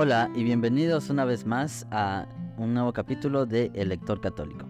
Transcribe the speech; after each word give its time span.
Hola 0.00 0.30
y 0.32 0.44
bienvenidos 0.44 1.10
una 1.10 1.24
vez 1.24 1.44
más 1.44 1.84
a 1.90 2.28
un 2.56 2.72
nuevo 2.72 2.92
capítulo 2.92 3.46
de 3.46 3.72
El 3.74 3.88
Lector 3.88 4.20
Católico. 4.20 4.64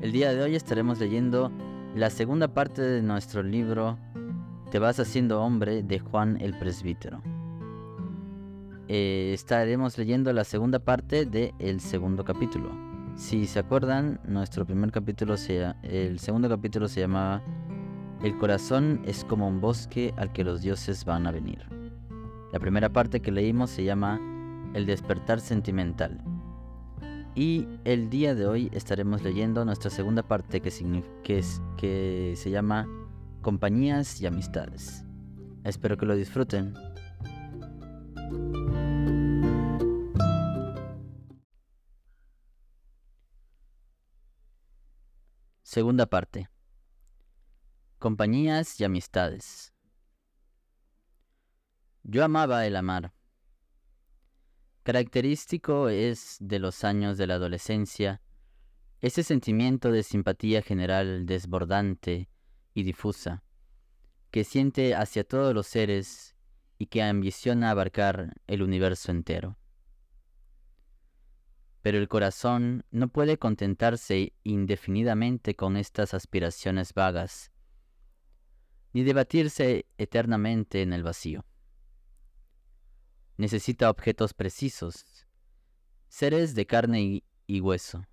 El 0.00 0.12
día 0.12 0.32
de 0.32 0.40
hoy 0.40 0.54
estaremos 0.54 1.00
leyendo 1.00 1.50
la 1.96 2.10
segunda 2.10 2.46
parte 2.46 2.80
de 2.80 3.02
nuestro 3.02 3.42
libro 3.42 3.98
Te 4.70 4.78
vas 4.78 5.00
haciendo 5.00 5.42
hombre 5.42 5.82
de 5.82 5.98
Juan 5.98 6.38
el 6.40 6.56
Presbítero. 6.56 7.20
Eh, 8.86 9.32
estaremos 9.34 9.98
leyendo 9.98 10.32
la 10.32 10.44
segunda 10.44 10.78
parte 10.78 11.26
del 11.26 11.80
segundo 11.80 12.24
capítulo. 12.24 12.70
Si 13.16 13.48
se 13.48 13.58
acuerdan, 13.58 14.20
nuestro 14.28 14.64
primer 14.64 14.92
capítulo 14.92 15.36
se, 15.38 15.74
el 15.82 16.20
segundo 16.20 16.48
capítulo 16.48 16.86
se 16.86 17.00
llamaba 17.00 17.42
El 18.22 18.38
corazón 18.38 19.02
es 19.06 19.24
como 19.24 19.48
un 19.48 19.60
bosque 19.60 20.14
al 20.16 20.32
que 20.32 20.44
los 20.44 20.62
dioses 20.62 21.04
van 21.04 21.26
a 21.26 21.32
venir. 21.32 21.66
La 22.52 22.60
primera 22.60 22.92
parte 22.92 23.18
que 23.18 23.32
leímos 23.32 23.70
se 23.70 23.82
llama 23.82 24.20
el 24.74 24.86
despertar 24.86 25.40
sentimental. 25.40 26.22
Y 27.34 27.66
el 27.84 28.10
día 28.10 28.34
de 28.34 28.46
hoy 28.46 28.70
estaremos 28.72 29.22
leyendo 29.22 29.64
nuestra 29.64 29.90
segunda 29.90 30.22
parte 30.22 30.60
que, 30.60 30.70
que, 31.24 32.34
se 32.36 32.50
llama 32.50 32.86
Compañías 33.40 34.20
y 34.20 34.26
Amistades. 34.26 35.04
Espero 35.64 35.96
que 35.96 36.06
lo 36.06 36.14
disfruten. 36.14 36.74
Segunda 45.62 46.04
parte. 46.04 46.50
Compañías 47.98 48.78
y 48.78 48.84
amistades. 48.84 49.72
Yo 52.02 52.24
amaba 52.24 52.66
el 52.66 52.76
amar 52.76 53.14
Característico 54.82 55.88
es 55.88 56.38
de 56.40 56.58
los 56.58 56.82
años 56.82 57.16
de 57.16 57.28
la 57.28 57.34
adolescencia 57.34 58.20
ese 59.00 59.22
sentimiento 59.22 59.92
de 59.92 60.02
simpatía 60.02 60.60
general 60.60 61.24
desbordante 61.24 62.28
y 62.74 62.82
difusa, 62.82 63.44
que 64.32 64.42
siente 64.42 64.96
hacia 64.96 65.22
todos 65.22 65.54
los 65.54 65.68
seres 65.68 66.34
y 66.78 66.86
que 66.86 67.02
ambiciona 67.02 67.70
abarcar 67.70 68.34
el 68.48 68.62
universo 68.62 69.12
entero. 69.12 69.56
Pero 71.82 71.98
el 71.98 72.08
corazón 72.08 72.84
no 72.90 73.08
puede 73.08 73.38
contentarse 73.38 74.32
indefinidamente 74.42 75.54
con 75.54 75.76
estas 75.76 76.12
aspiraciones 76.12 76.92
vagas, 76.92 77.52
ni 78.92 79.04
debatirse 79.04 79.86
eternamente 79.96 80.82
en 80.82 80.92
el 80.92 81.04
vacío 81.04 81.44
necesita 83.42 83.90
objetos 83.90 84.34
precisos, 84.34 85.26
seres 86.08 86.54
de 86.54 86.64
carne 86.64 87.24
y, 87.48 87.60
hueso, 87.60 88.06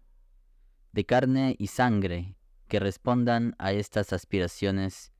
de 0.92 1.06
carne 1.06 1.56
y 1.60 1.68
sangre 1.68 2.36
que 2.68 2.80
respondan 2.80 3.54
a 3.60 3.72
estas 3.72 4.12
aspiraciones 4.12 5.14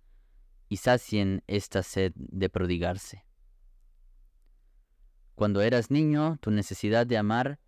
y 0.68 0.78
sacien 0.78 1.44
esta 1.46 1.84
sed 1.84 2.14
de 2.16 2.50
prodigarse. 2.50 3.24
Cuando 5.36 5.62
eras 5.62 5.92
niño, 5.92 6.38
tu 6.42 6.50
necesidad 6.50 7.06
de 7.06 7.20
amar 7.20 7.60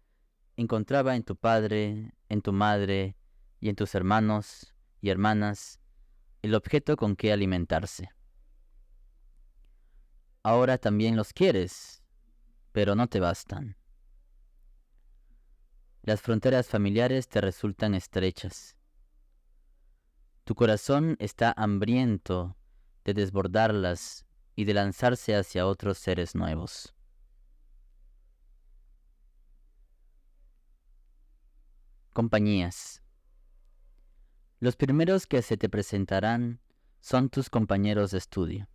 encontraba 0.57 1.15
en 1.15 1.23
tu 1.23 1.35
padre, 1.35 2.15
en 2.27 2.41
tu 2.41 2.53
madre 2.53 3.15
y 3.59 3.69
en 3.69 3.75
tus 3.75 3.93
hermanos 3.93 4.73
y 4.99 5.09
hermanas 5.09 5.79
el 6.41 6.55
objeto 6.55 6.95
con 6.95 7.15
que 7.15 7.31
alimentarse. 7.31 8.09
Ahora 10.41 10.79
también 10.79 11.15
los 11.15 11.33
quieres, 11.33 12.00
pero 12.71 12.95
no 12.95 13.07
te 13.07 13.19
bastan. 13.19 13.77
Las 16.03 16.21
fronteras 16.21 16.67
familiares 16.67 17.27
te 17.27 17.41
resultan 17.41 17.93
estrechas. 17.93 18.75
Tu 20.45 20.55
corazón 20.55 21.15
está 21.19 21.53
hambriento 21.55 22.57
de 23.03 23.13
desbordarlas 23.13 24.25
y 24.55 24.65
de 24.65 24.73
lanzarse 24.73 25.35
hacia 25.35 25.67
otros 25.67 25.97
seres 25.97 26.33
nuevos. 26.33 26.95
Compañías. 32.13 33.01
Los 34.59 34.75
primeros 34.75 35.27
que 35.27 35.41
se 35.41 35.55
te 35.57 35.69
presentarán 35.69 36.59
son 36.99 37.29
tus 37.29 37.49
compañeros 37.49 38.11
de 38.11 38.17
estudio. 38.17 38.70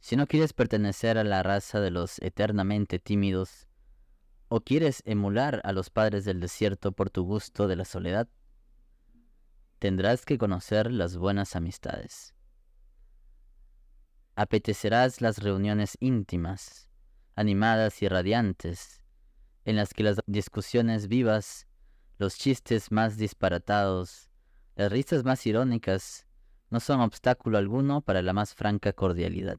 Si 0.00 0.16
no 0.16 0.26
quieres 0.26 0.54
pertenecer 0.54 1.18
a 1.18 1.24
la 1.24 1.42
raza 1.42 1.78
de 1.78 1.90
los 1.90 2.18
eternamente 2.20 2.98
tímidos, 2.98 3.68
o 4.48 4.60
quieres 4.62 5.02
emular 5.04 5.60
a 5.62 5.72
los 5.72 5.90
padres 5.90 6.24
del 6.24 6.40
desierto 6.40 6.92
por 6.92 7.10
tu 7.10 7.22
gusto 7.24 7.68
de 7.68 7.76
la 7.76 7.84
soledad, 7.84 8.28
tendrás 9.78 10.24
que 10.24 10.38
conocer 10.38 10.90
las 10.90 11.16
buenas 11.16 11.54
amistades. 11.54 12.34
Apetecerás 14.34 15.20
las 15.20 15.38
reuniones 15.38 15.96
íntimas, 16.00 16.88
animadas 17.36 18.02
y 18.02 18.08
radiantes, 18.08 19.02
en 19.64 19.76
las 19.76 19.92
que 19.92 20.02
las 20.02 20.18
discusiones 20.26 21.08
vivas, 21.08 21.66
los 22.18 22.36
chistes 22.36 22.90
más 22.90 23.18
disparatados, 23.18 24.30
las 24.76 24.90
risas 24.90 25.24
más 25.24 25.46
irónicas, 25.46 26.26
no 26.70 26.80
son 26.80 27.00
obstáculo 27.00 27.58
alguno 27.58 28.00
para 28.00 28.22
la 28.22 28.32
más 28.32 28.54
franca 28.54 28.92
cordialidad. 28.92 29.58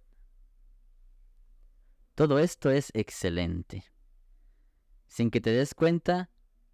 Todo 2.21 2.37
esto 2.37 2.69
es 2.69 2.91
excelente. 2.93 3.83
Sin 5.07 5.31
que 5.31 5.41
te 5.41 5.49
des 5.49 5.73
cuenta, 5.73 6.29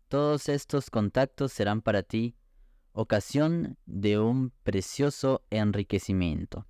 todos 0.09 0.49
estos 0.49 0.89
contactos 0.89 1.53
serán 1.53 1.81
para 1.81 2.03
ti 2.03 2.35
ocasión 2.91 3.77
de 3.85 4.19
un 4.19 4.51
precioso 4.63 5.45
enriquecimiento. 5.49 6.67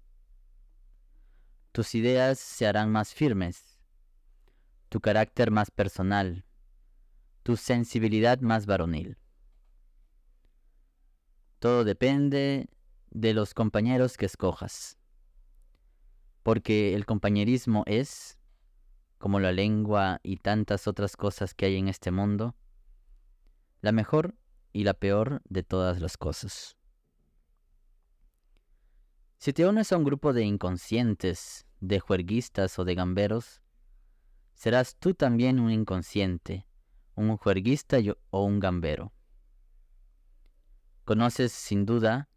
Tus 1.72 1.96
ideas 1.96 2.38
se 2.38 2.68
harán 2.68 2.92
más 2.92 3.16
firmes, 3.16 3.80
tu 4.90 5.02
carácter 5.02 5.50
más 5.50 5.72
personal, 5.72 6.46
tu 7.42 7.58
sensibilidad 7.58 8.42
más 8.42 8.68
varonil. 8.68 9.18
Todo 11.58 11.84
depende 11.84 12.70
de 13.10 13.34
los 13.34 13.56
compañeros 13.56 14.18
que 14.18 14.28
escojas, 14.28 15.00
porque 16.44 16.94
el 16.94 17.08
compañerismo 17.08 17.82
es, 17.88 18.38
como 19.18 19.40
la 19.40 19.52
lengua 19.52 20.20
y 20.24 20.38
tantas 20.38 20.88
otras 20.88 21.18
cosas 21.18 21.54
que 21.54 21.66
hay 21.66 21.78
en 21.78 21.88
este 21.88 22.12
mundo, 22.12 22.56
la 23.82 23.92
mejor 23.92 24.36
y 24.74 24.84
la 24.84 24.94
peor 24.94 25.42
de 25.46 25.64
todas 25.64 26.00
las 26.00 26.18
cosas. 26.18 26.78
Si 29.38 29.54
te 29.54 29.68
unes 29.68 29.92
a 29.92 29.98
un 29.98 30.04
grupo 30.04 30.34
de 30.34 30.44
inconscientes, 30.44 31.68
de 31.80 32.00
juerguistas 32.00 32.78
o 32.80 32.86
de 32.86 32.96
gamberos, 32.96 33.62
serás 34.54 34.96
tú 34.96 35.14
también 35.14 35.60
un 35.60 35.72
inconsciente, 35.72 36.68
un 37.16 37.38
juerguista 37.38 37.98
o 38.32 38.44
un 38.44 38.60
gambero. 38.60 39.14
Conoces, 41.06 41.52
sin 41.52 41.86
duda, 41.86 42.30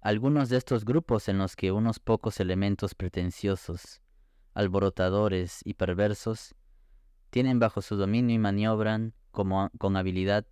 algunos 0.00 0.48
de 0.48 0.56
estos 0.56 0.84
grupos 0.84 1.28
en 1.28 1.38
los 1.38 1.56
que 1.56 1.72
unos 1.72 1.98
pocos 1.98 2.38
elementos 2.38 2.94
pretenciosos, 2.94 4.00
alborotadores 4.54 5.60
y 5.64 5.74
perversos, 5.74 6.54
tienen 7.30 7.58
bajo 7.58 7.82
su 7.82 7.96
dominio 7.96 8.34
y 8.34 8.38
maniobran 8.38 9.14
como, 9.32 9.70
con 9.78 9.96
habilidad 9.96 10.46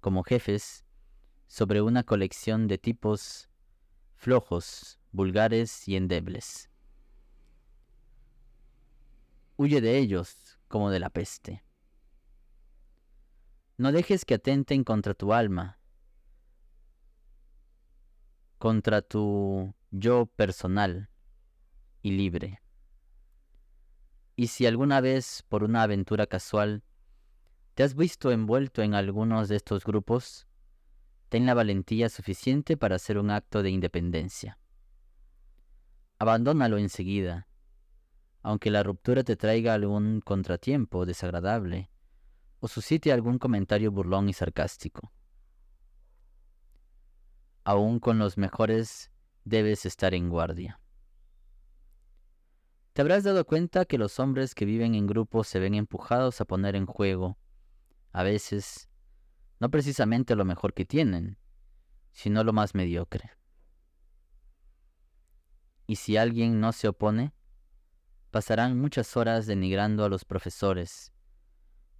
como 0.00 0.22
jefes 0.22 0.84
sobre 1.46 1.80
una 1.80 2.02
colección 2.02 2.68
de 2.68 2.78
tipos 2.78 3.48
flojos, 4.16 5.00
vulgares 5.10 5.88
y 5.88 5.96
endebles. 5.96 6.70
Huye 9.56 9.80
de 9.80 9.98
ellos 9.98 10.58
como 10.68 10.90
de 10.90 11.00
la 11.00 11.10
peste. 11.10 11.64
No 13.78 13.92
dejes 13.92 14.24
que 14.24 14.34
atenten 14.34 14.84
contra 14.84 15.14
tu 15.14 15.32
alma, 15.32 15.78
contra 18.58 19.02
tu 19.02 19.74
yo 19.90 20.26
personal 20.26 21.10
y 22.02 22.12
libre. 22.12 22.62
Y 24.42 24.48
si 24.48 24.66
alguna 24.66 25.00
vez, 25.00 25.44
por 25.48 25.62
una 25.62 25.84
aventura 25.84 26.26
casual, 26.26 26.82
te 27.74 27.84
has 27.84 27.94
visto 27.94 28.32
envuelto 28.32 28.82
en 28.82 28.92
algunos 28.92 29.48
de 29.48 29.54
estos 29.54 29.84
grupos, 29.84 30.48
ten 31.28 31.46
la 31.46 31.54
valentía 31.54 32.08
suficiente 32.08 32.76
para 32.76 32.96
hacer 32.96 33.18
un 33.18 33.30
acto 33.30 33.62
de 33.62 33.70
independencia. 33.70 34.58
Abandónalo 36.18 36.78
enseguida, 36.78 37.46
aunque 38.42 38.72
la 38.72 38.82
ruptura 38.82 39.22
te 39.22 39.36
traiga 39.36 39.74
algún 39.74 40.20
contratiempo 40.20 41.06
desagradable 41.06 41.92
o 42.58 42.66
suscite 42.66 43.12
algún 43.12 43.38
comentario 43.38 43.92
burlón 43.92 44.28
y 44.28 44.32
sarcástico. 44.32 45.12
Aún 47.62 48.00
con 48.00 48.18
los 48.18 48.36
mejores 48.38 49.12
debes 49.44 49.86
estar 49.86 50.14
en 50.14 50.30
guardia. 50.30 50.81
Te 52.92 53.00
habrás 53.00 53.24
dado 53.24 53.46
cuenta 53.46 53.86
que 53.86 53.96
los 53.96 54.20
hombres 54.20 54.54
que 54.54 54.66
viven 54.66 54.94
en 54.94 55.06
grupos 55.06 55.48
se 55.48 55.58
ven 55.58 55.74
empujados 55.74 56.40
a 56.42 56.44
poner 56.44 56.76
en 56.76 56.84
juego, 56.84 57.38
a 58.10 58.22
veces, 58.22 58.90
no 59.60 59.70
precisamente 59.70 60.36
lo 60.36 60.44
mejor 60.44 60.74
que 60.74 60.84
tienen, 60.84 61.38
sino 62.10 62.44
lo 62.44 62.52
más 62.52 62.74
mediocre. 62.74 63.30
Y 65.86 65.96
si 65.96 66.18
alguien 66.18 66.60
no 66.60 66.72
se 66.72 66.88
opone, 66.88 67.32
pasarán 68.30 68.78
muchas 68.78 69.16
horas 69.16 69.46
denigrando 69.46 70.04
a 70.04 70.10
los 70.10 70.26
profesores, 70.26 71.12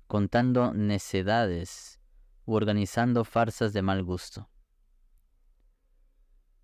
contando 0.07 0.75
necedades 0.75 2.01
u 2.45 2.55
organizando 2.55 3.25
farsas 3.25 3.73
de 3.73 3.81
mal 3.81 4.05
gusto. 4.05 4.51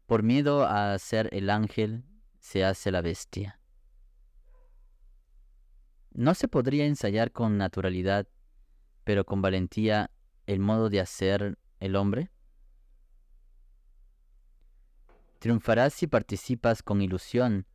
Por 0.05 0.23
miedo 0.23 0.67
a 0.67 0.99
ser 0.99 1.31
el 1.33 1.49
ángel, 1.49 2.05
se 2.41 2.65
hace 2.65 2.91
la 2.91 3.01
bestia. 3.01 3.58
¿No 6.13 6.35
se 6.35 6.49
podría 6.49 6.87
ensayar 6.87 7.33
con 7.33 7.59
naturalidad, 7.59 8.27
pero 9.05 9.25
con 9.25 9.43
valentía, 9.43 10.11
el 10.47 10.61
modo 10.61 10.91
de 10.91 11.01
hacer 11.01 11.59
el 11.81 11.97
hombre? 11.97 12.31
Triunfarás 15.39 15.95
si 15.95 16.07
participas 16.07 16.83
con 16.83 17.01
ilusión 17.01 17.67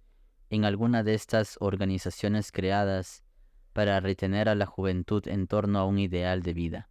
en 0.50 0.66
alguna 0.66 1.04
de 1.04 1.14
estas 1.14 1.58
organizaciones 1.60 2.52
creadas 2.52 3.24
para 3.72 4.00
retener 4.00 4.50
a 4.50 4.56
la 4.56 4.66
juventud 4.66 5.28
en 5.28 5.48
torno 5.48 5.80
a 5.80 5.86
un 5.86 5.98
ideal 5.98 6.42
de 6.44 6.54
vida. 6.54 6.90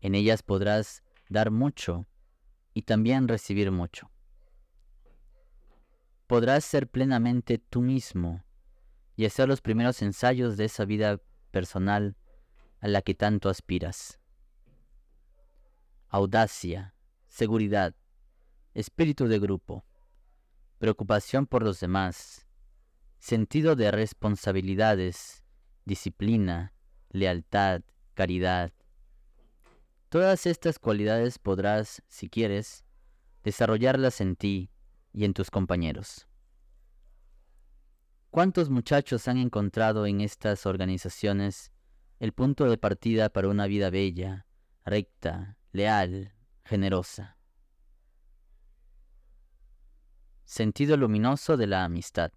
En 0.00 0.14
ellas 0.14 0.42
podrás 0.42 1.02
dar 1.28 1.50
mucho 1.50 2.06
y 2.74 2.82
también 2.82 3.28
recibir 3.28 3.70
mucho. 3.70 4.10
Podrás 6.26 6.64
ser 6.64 6.88
plenamente 6.88 7.58
tú 7.58 7.80
mismo 7.80 8.44
y 9.22 9.26
hacer 9.26 9.46
los 9.46 9.60
primeros 9.60 10.02
ensayos 10.02 10.56
de 10.56 10.64
esa 10.64 10.84
vida 10.84 11.20
personal 11.52 12.16
a 12.80 12.88
la 12.88 13.02
que 13.02 13.14
tanto 13.14 13.48
aspiras. 13.48 14.18
Audacia, 16.08 16.96
seguridad, 17.28 17.94
espíritu 18.74 19.28
de 19.28 19.38
grupo, 19.38 19.84
preocupación 20.78 21.46
por 21.46 21.62
los 21.62 21.78
demás, 21.78 22.48
sentido 23.20 23.76
de 23.76 23.92
responsabilidades, 23.92 25.44
disciplina, 25.84 26.74
lealtad, 27.10 27.82
caridad, 28.14 28.72
Todas 30.08 30.46
estas 30.46 30.80
cualidades 30.80 31.38
podrás, 31.38 32.02
si 32.08 32.28
quieres, 32.28 32.84
desarrollarlas 33.44 34.20
en 34.20 34.34
ti 34.34 34.72
y 35.12 35.24
en 35.24 35.32
tus 35.32 35.48
compañeros. 35.48 36.26
¿Cuántos 38.32 38.70
muchachos 38.70 39.28
han 39.28 39.36
encontrado 39.36 40.06
en 40.06 40.22
estas 40.22 40.64
organizaciones 40.64 41.70
el 42.18 42.32
punto 42.32 42.64
de 42.64 42.78
partida 42.78 43.28
para 43.28 43.48
una 43.48 43.66
vida 43.66 43.90
bella, 43.90 44.46
recta, 44.86 45.58
leal, 45.70 46.32
generosa? 46.64 47.36
Sentido 50.46 50.96
luminoso 50.96 51.58
de 51.58 51.66
la 51.66 51.84
amistad. 51.84 52.32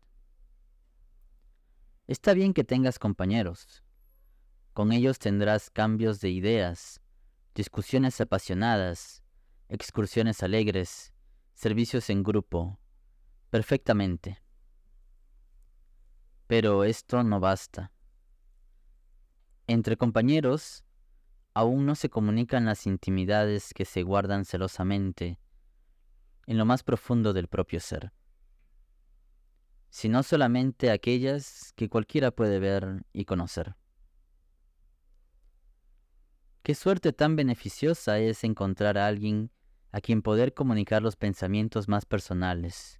Está 2.07 2.33
bien 2.33 2.53
que 2.53 2.65
tengas 2.65 2.99
compañeros. 2.99 3.81
Con 4.73 4.91
ellos 4.91 5.17
tendrás 5.17 5.69
cambios 5.69 6.19
de 6.19 6.29
ideas, 6.29 6.99
discusiones 7.53 8.19
apasionadas, 8.19 9.23
excursiones 9.69 10.43
alegres, 10.43 11.13
servicios 11.53 12.09
en 12.09 12.21
grupo, 12.21 12.81
perfectamente. 13.49 14.44
Pero 16.47 16.83
esto 16.83 17.23
no 17.23 17.39
basta. 17.39 17.91
Entre 19.67 19.97
compañeros, 19.97 20.85
aún 21.55 21.85
no 21.85 21.95
se 21.95 22.09
comunican 22.09 22.65
las 22.65 22.85
intimidades 22.85 23.73
que 23.73 23.85
se 23.85 24.03
guardan 24.03 24.45
celosamente 24.45 25.39
en 26.45 26.57
lo 26.57 26.65
más 26.65 26.83
profundo 26.83 27.33
del 27.33 27.47
propio 27.47 27.79
ser, 27.79 28.11
sino 29.89 30.21
solamente 30.21 30.91
aquellas 30.91 31.73
que 31.75 31.89
cualquiera 31.89 32.29
puede 32.31 32.59
ver 32.59 33.05
y 33.13 33.25
conocer. 33.25 33.75
Qué 36.61 36.75
suerte 36.75 37.13
tan 37.13 37.35
beneficiosa 37.35 38.19
es 38.19 38.43
encontrar 38.43 38.97
a 38.97 39.07
alguien 39.07 39.51
a 39.91 40.01
quien 40.01 40.21
poder 40.21 40.53
comunicar 40.53 41.01
los 41.01 41.15
pensamientos 41.15 41.87
más 41.87 42.05
personales, 42.05 42.99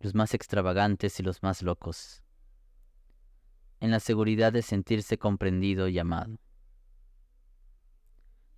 los 0.00 0.14
más 0.14 0.32
extravagantes 0.32 1.20
y 1.20 1.22
los 1.22 1.42
más 1.42 1.62
locos, 1.62 2.22
en 3.80 3.90
la 3.90 4.00
seguridad 4.00 4.52
de 4.52 4.62
sentirse 4.62 5.18
comprendido 5.18 5.88
y 5.88 5.98
amado. 5.98 6.38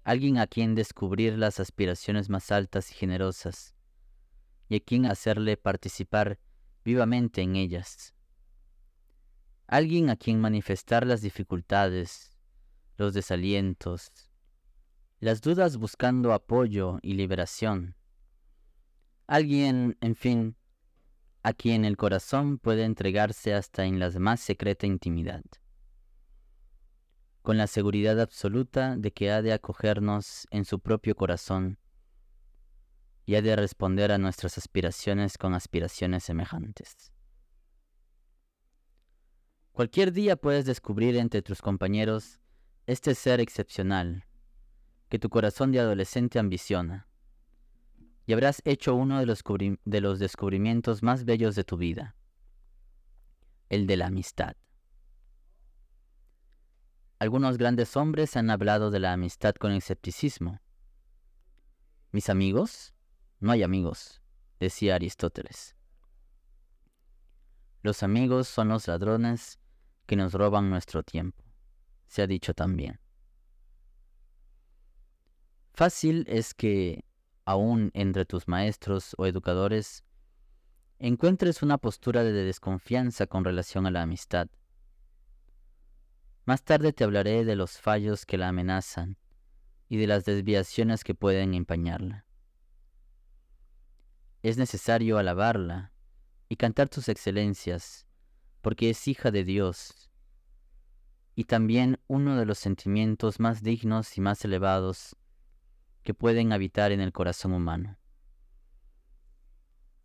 Alguien 0.03 0.39
a 0.39 0.47
quien 0.47 0.75
descubrir 0.75 1.39
las 1.39 1.61
aspiraciones 1.61 2.31
más 2.31 2.51
altas 2.51 2.91
y 2.91 2.95
generosas, 2.95 3.75
y 4.69 4.77
a 4.77 4.81
quien 4.81 5.07
hacerle 5.07 5.57
participar 5.57 6.39
vivamente 6.85 7.43
en 7.43 7.57
ellas. 7.57 8.15
Alguien 9.67 10.11
a 10.11 10.17
quien 10.17 10.41
manifestar 10.41 11.07
las 11.07 11.21
dificultades, 11.21 12.37
los 12.97 13.15
desalientos, 13.15 14.11
las 15.21 15.43
dudas 15.43 15.77
buscando 15.77 16.33
apoyo 16.33 16.99
y 17.03 17.13
liberación. 17.13 17.95
Alguien, 19.27 19.97
en 20.01 20.17
fin, 20.17 20.57
a 21.43 21.53
quien 21.53 21.85
el 21.85 21.97
corazón 21.97 22.59
puede 22.59 22.85
entregarse 22.85 23.55
hasta 23.55 23.85
en 23.85 23.99
la 23.99 24.11
más 24.19 24.41
secreta 24.41 24.87
intimidad, 24.87 25.43
con 27.43 27.57
la 27.57 27.67
seguridad 27.67 28.21
absoluta 28.21 28.97
de 28.97 29.13
que 29.13 29.31
ha 29.31 29.43
de 29.43 29.53
acogernos 29.53 30.47
en 30.51 30.65
su 30.65 30.81
propio 30.81 31.15
corazón 31.15 31.79
y 33.25 33.37
ha 33.37 33.43
de 33.43 33.57
responder 33.57 34.13
a 34.13 34.19
nuestras 34.19 34.59
aspiraciones 34.59 35.39
con 35.39 35.55
aspiraciones 35.55 36.25
semejantes. 36.25 37.13
Cualquier 39.73 40.13
día 40.13 40.37
puedes 40.37 40.67
descubrir 40.67 41.17
entre 41.17 41.41
tus 41.41 41.63
compañeros 41.63 42.41
este 42.87 43.15
ser 43.15 43.41
excepcional 43.41 44.27
que 45.09 45.19
tu 45.19 45.29
corazón 45.29 45.73
de 45.73 45.81
adolescente 45.81 46.39
ambiciona, 46.39 47.10
y 48.31 48.33
habrás 48.33 48.63
hecho 48.65 48.95
uno 48.95 49.19
de 49.19 49.27
los, 49.27 49.43
de 49.85 50.01
los 50.01 50.21
descubrimientos 50.21 51.03
más 51.03 51.25
bellos 51.25 51.57
de 51.57 51.65
tu 51.65 51.77
vida, 51.77 52.15
el 53.69 53.89
de 53.89 53.97
la 53.97 54.07
amistad. 54.07 54.55
Algunos 57.19 57.59
grandes 57.59 57.97
hombres 57.97 58.37
han 58.37 58.51
hablado 58.51 58.93
de 58.93 59.01
la 59.01 59.13
amistad 59.13 59.57
con 59.57 59.73
escepticismo. 59.73 60.61
¿Mis 62.13 62.29
amigos? 62.29 62.95
No 63.41 63.51
hay 63.51 63.65
amigos, 63.65 64.23
decía 64.61 64.95
Aristóteles. 64.95 65.75
Los 67.83 68.05
amigos 68.05 68.47
son 68.47 68.69
los 68.69 68.87
ladrones 68.87 69.59
que 70.07 70.15
nos 70.15 70.35
roban 70.35 70.71
nuestro 70.71 71.03
tiempo 71.03 71.51
se 72.07 72.23
ha 72.23 72.29
dicho 72.29 72.55
también. 72.55 73.01
Fácil 75.73 76.25
es 76.29 76.55
que, 76.55 77.05
aún 77.45 77.91
entre 77.95 78.25
tus 78.25 78.49
maestros 78.49 79.15
o 79.19 79.27
educadores, 79.27 80.05
encuentres 80.99 81.63
una 81.63 81.79
postura 81.79 82.23
de 82.23 82.33
desconfianza 82.33 83.27
con 83.27 83.45
relación 83.45 83.87
a 83.87 83.91
la 83.91 84.03
amistad. 84.03 84.49
Más 86.45 86.63
tarde 86.63 86.93
te 86.93 87.05
hablaré 87.05 87.45
de 87.45 87.57
los 87.57 87.79
fallos 87.79 88.27
que 88.27 88.39
la 88.39 88.49
amenazan 88.49 89.17
y 89.89 89.97
de 89.97 90.07
las 90.07 90.25
desviaciones 90.25 91.05
que 91.05 91.15
pueden 91.15 91.55
empañarla. 91.55 92.27
Es 94.43 94.57
necesario 94.57 95.19
alabarla 95.19 95.93
y 96.49 96.57
cantar 96.57 96.89
tus 96.89 97.09
excelencias, 97.09 98.07
porque 98.61 98.91
es 98.91 99.09
hija 99.09 99.31
de 99.31 99.45
Dios 99.45 100.11
y 101.41 101.45
también 101.45 101.99
uno 102.07 102.37
de 102.37 102.45
los 102.45 102.59
sentimientos 102.59 103.41
más 103.41 103.63
dignos 103.63 104.19
y 104.19 104.21
más 104.21 104.45
elevados 104.45 105.17
que 106.03 106.15
pueden 106.15 106.53
habitar 106.53 106.93
en 106.93 107.01
el 107.01 107.13
corazón 107.13 107.53
humano. 107.53 107.99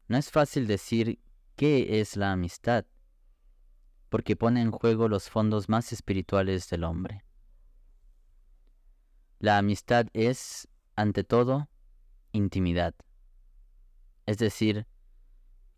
No 0.07 0.17
es 0.17 0.29
fácil 0.29 0.67
decir 0.67 1.19
qué 1.55 1.99
es 1.99 2.15
la 2.15 2.31
amistad, 2.31 2.85
porque 4.09 4.35
pone 4.35 4.61
en 4.61 4.71
juego 4.71 5.07
los 5.07 5.29
fondos 5.29 5.67
más 5.67 5.91
espirituales 5.91 6.69
del 6.69 6.83
hombre. 6.83 7.25
La 9.39 9.57
amistad 9.57 10.07
es, 10.13 10.67
ante 10.95 11.23
todo, 11.23 11.69
intimidad, 12.31 12.93
es 14.25 14.37
decir, 14.37 14.87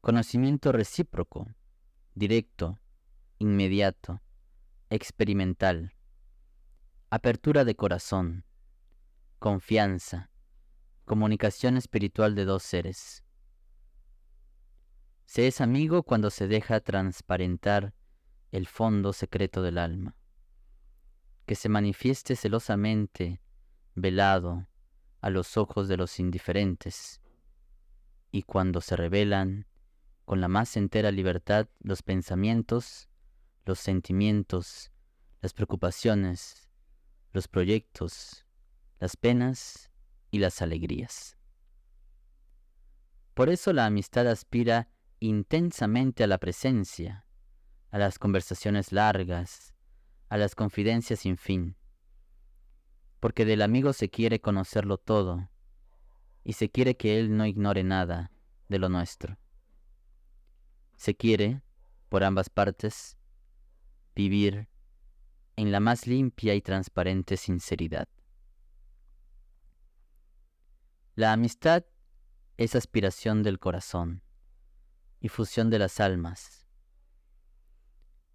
conocimiento 0.01 0.71
recíproco, 0.71 1.47
directo, 2.15 2.79
inmediato, 3.39 4.21
experimental, 4.89 5.93
apertura 7.09 7.65
de 7.65 7.75
corazón, 7.75 8.45
confianza, 9.39 10.31
comunicación 11.05 11.77
espiritual 11.77 12.33
de 12.33 12.45
dos 12.45 12.63
seres. 12.63 13.23
Se 15.25 15.45
es 15.45 15.61
amigo 15.61 16.03
cuando 16.03 16.31
se 16.31 16.47
deja 16.47 16.79
transparentar 16.79 17.93
el 18.51 18.65
fondo 18.65 19.13
secreto 19.13 19.61
del 19.61 19.77
alma, 19.77 20.15
que 21.45 21.53
se 21.55 21.69
manifieste 21.69 22.35
celosamente, 22.35 23.39
velado, 23.93 24.67
a 25.21 25.29
los 25.29 25.57
ojos 25.57 25.87
de 25.87 25.97
los 25.97 26.19
indiferentes, 26.19 27.21
y 28.31 28.43
cuando 28.43 28.81
se 28.81 28.95
revelan 28.95 29.67
con 30.25 30.41
la 30.41 30.47
más 30.47 30.75
entera 30.77 31.11
libertad 31.11 31.67
los 31.79 32.01
pensamientos, 32.01 33.07
los 33.65 33.79
sentimientos, 33.79 34.91
las 35.41 35.53
preocupaciones, 35.53 36.69
los 37.33 37.47
proyectos, 37.47 38.46
las 38.99 39.15
penas 39.15 39.91
y 40.31 40.39
las 40.39 40.61
alegrías. 40.61 41.37
Por 43.33 43.49
eso 43.49 43.71
la 43.73 43.85
amistad 43.85 44.27
aspira 44.27 44.89
intensamente 45.19 46.23
a 46.23 46.27
la 46.27 46.37
presencia, 46.37 47.25
a 47.91 47.97
las 47.97 48.19
conversaciones 48.19 48.91
largas, 48.91 49.73
a 50.29 50.37
las 50.37 50.55
confidencias 50.55 51.19
sin 51.19 51.37
fin, 51.37 51.75
porque 53.19 53.45
del 53.45 53.61
amigo 53.61 53.93
se 53.93 54.09
quiere 54.09 54.41
conocerlo 54.41 54.97
todo, 54.97 55.49
y 56.43 56.53
se 56.53 56.69
quiere 56.69 56.97
que 56.97 57.19
él 57.19 57.35
no 57.35 57.45
ignore 57.45 57.83
nada 57.83 58.31
de 58.69 58.79
lo 58.79 58.89
nuestro. 58.89 59.37
Se 60.95 61.15
quiere, 61.15 61.61
por 62.09 62.23
ambas 62.23 62.49
partes, 62.49 63.17
vivir 64.15 64.67
en 65.55 65.71
la 65.71 65.79
más 65.79 66.07
limpia 66.07 66.55
y 66.55 66.61
transparente 66.61 67.37
sinceridad. 67.37 68.07
La 71.17 71.33
amistad 71.33 71.83
es 72.57 72.75
aspiración 72.75 73.41
del 73.41 73.57
corazón 73.57 74.21
y 75.19 75.29
fusión 75.29 75.71
de 75.71 75.79
las 75.79 75.99
almas, 75.99 76.67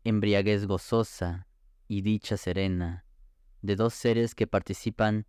embriaguez 0.02 0.66
gozosa 0.66 1.46
y 1.86 2.02
dicha 2.02 2.36
serena 2.36 3.06
de 3.60 3.76
dos 3.76 3.94
seres 3.94 4.34
que 4.34 4.48
participan 4.48 5.28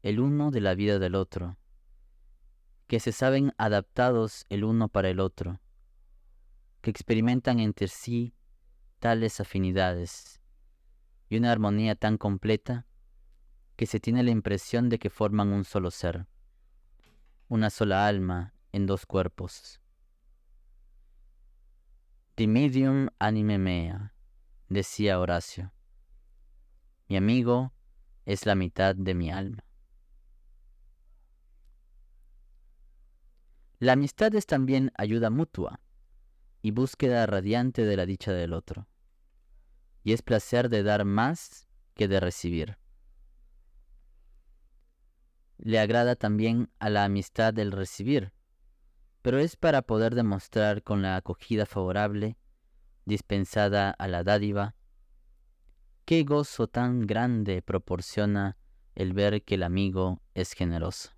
el 0.00 0.18
uno 0.18 0.50
de 0.50 0.62
la 0.62 0.74
vida 0.74 0.98
del 0.98 1.14
otro, 1.14 1.58
que 2.86 3.00
se 3.00 3.12
saben 3.12 3.52
adaptados 3.58 4.46
el 4.48 4.64
uno 4.64 4.88
para 4.88 5.10
el 5.10 5.20
otro, 5.20 5.60
que 6.80 6.88
experimentan 6.88 7.60
entre 7.60 7.88
sí 7.88 8.34
tales 8.98 9.40
afinidades 9.40 10.40
y 11.28 11.36
una 11.36 11.52
armonía 11.52 11.96
tan 11.96 12.16
completa 12.16 12.86
que 13.76 13.84
se 13.84 14.00
tiene 14.00 14.22
la 14.22 14.30
impresión 14.30 14.88
de 14.88 14.98
que 14.98 15.10
forman 15.10 15.52
un 15.52 15.64
solo 15.64 15.90
ser, 15.90 16.26
una 17.54 17.70
sola 17.70 18.08
alma 18.08 18.52
en 18.72 18.84
dos 18.84 19.06
cuerpos. 19.06 19.80
Dimidium 22.36 23.10
anime 23.20 23.58
mea, 23.58 24.12
decía 24.68 25.20
Horacio. 25.20 25.72
Mi 27.08 27.16
amigo 27.16 27.72
es 28.24 28.44
la 28.44 28.56
mitad 28.56 28.96
de 28.96 29.14
mi 29.14 29.30
alma. 29.30 29.64
La 33.78 33.92
amistad 33.92 34.34
es 34.34 34.46
también 34.46 34.90
ayuda 34.98 35.30
mutua 35.30 35.78
y 36.60 36.72
búsqueda 36.72 37.24
radiante 37.24 37.84
de 37.84 37.96
la 37.96 38.04
dicha 38.04 38.32
del 38.32 38.52
otro, 38.52 38.88
y 40.02 40.12
es 40.12 40.22
placer 40.22 40.70
de 40.70 40.82
dar 40.82 41.04
más 41.04 41.68
que 41.94 42.08
de 42.08 42.18
recibir. 42.18 42.78
Le 45.64 45.80
agrada 45.80 46.14
también 46.14 46.70
a 46.78 46.90
la 46.90 47.04
amistad 47.04 47.58
el 47.58 47.72
recibir, 47.72 48.32
pero 49.22 49.38
es 49.38 49.56
para 49.56 49.82
poder 49.82 50.14
demostrar 50.14 50.82
con 50.82 51.02
la 51.02 51.16
acogida 51.16 51.66
favorable 51.66 52.36
dispensada 53.06 53.90
a 53.90 54.06
la 54.06 54.22
dádiva 54.22 54.76
Qué 56.04 56.22
gozo 56.22 56.68
tan 56.68 57.06
grande 57.06 57.62
proporciona 57.62 58.58
el 58.94 59.14
ver 59.14 59.42
que 59.42 59.54
el 59.54 59.62
amigo 59.62 60.20
es 60.34 60.52
generoso. 60.52 61.12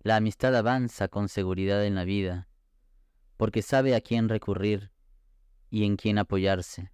La 0.00 0.16
amistad 0.16 0.56
avanza 0.56 1.08
con 1.08 1.28
seguridad 1.28 1.84
en 1.84 1.94
la 1.94 2.04
vida, 2.04 2.48
porque 3.36 3.60
sabe 3.60 3.94
a 3.94 4.00
quién 4.00 4.30
recurrir 4.30 4.92
y 5.68 5.84
en 5.84 5.96
quién 5.96 6.16
apoyarse. 6.16 6.90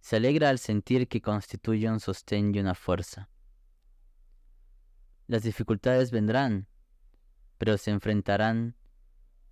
Se 0.00 0.16
alegra 0.16 0.48
al 0.48 0.58
sentir 0.58 1.06
que 1.06 1.20
constituye 1.20 1.90
un 1.90 2.00
sostén 2.00 2.54
y 2.54 2.60
una 2.60 2.74
fuerza. 2.74 3.28
Las 5.26 5.42
dificultades 5.42 6.10
vendrán, 6.10 6.68
pero 7.58 7.78
se 7.78 7.90
enfrentarán 7.90 8.76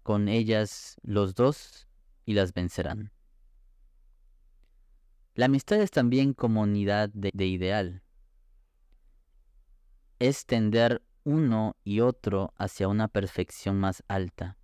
con 0.02 0.29
ellas 0.29 0.97
los 1.02 1.35
dos 1.35 1.88
y 2.25 2.35
las 2.35 2.52
vencerán. 2.52 3.12
La 5.35 5.47
amistad 5.47 5.81
es 5.81 5.91
también 5.91 6.35
comunidad 6.35 7.09
de, 7.14 7.31
de 7.33 7.47
ideal. 7.47 8.02
Es 10.19 10.45
tender 10.45 11.02
uno 11.25 11.76
y 11.85 12.00
otro 12.00 12.52
hacia 12.57 12.88
una 12.88 13.09
perfección 13.09 13.79
más 13.79 14.05
alta, 14.09 14.59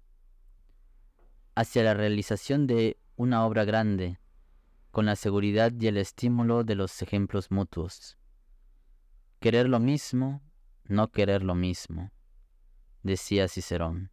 hacia 1.54 1.82
la 1.82 1.94
realización 1.94 2.66
de 2.66 2.98
una 3.16 3.46
obra 3.46 3.64
grande, 3.64 4.20
con 4.90 5.06
la 5.06 5.16
seguridad 5.16 5.72
y 5.78 5.86
el 5.86 5.96
estímulo 5.96 6.64
de 6.64 6.74
los 6.74 7.00
ejemplos 7.02 7.50
mutuos. 7.50 8.18
Querer 9.40 9.68
lo 9.68 9.80
mismo, 9.80 10.42
no 10.88 11.10
querer 11.10 11.42
lo 11.42 11.54
mismo, 11.54 12.10
decía 13.02 13.48
Cicerón. 13.48 14.10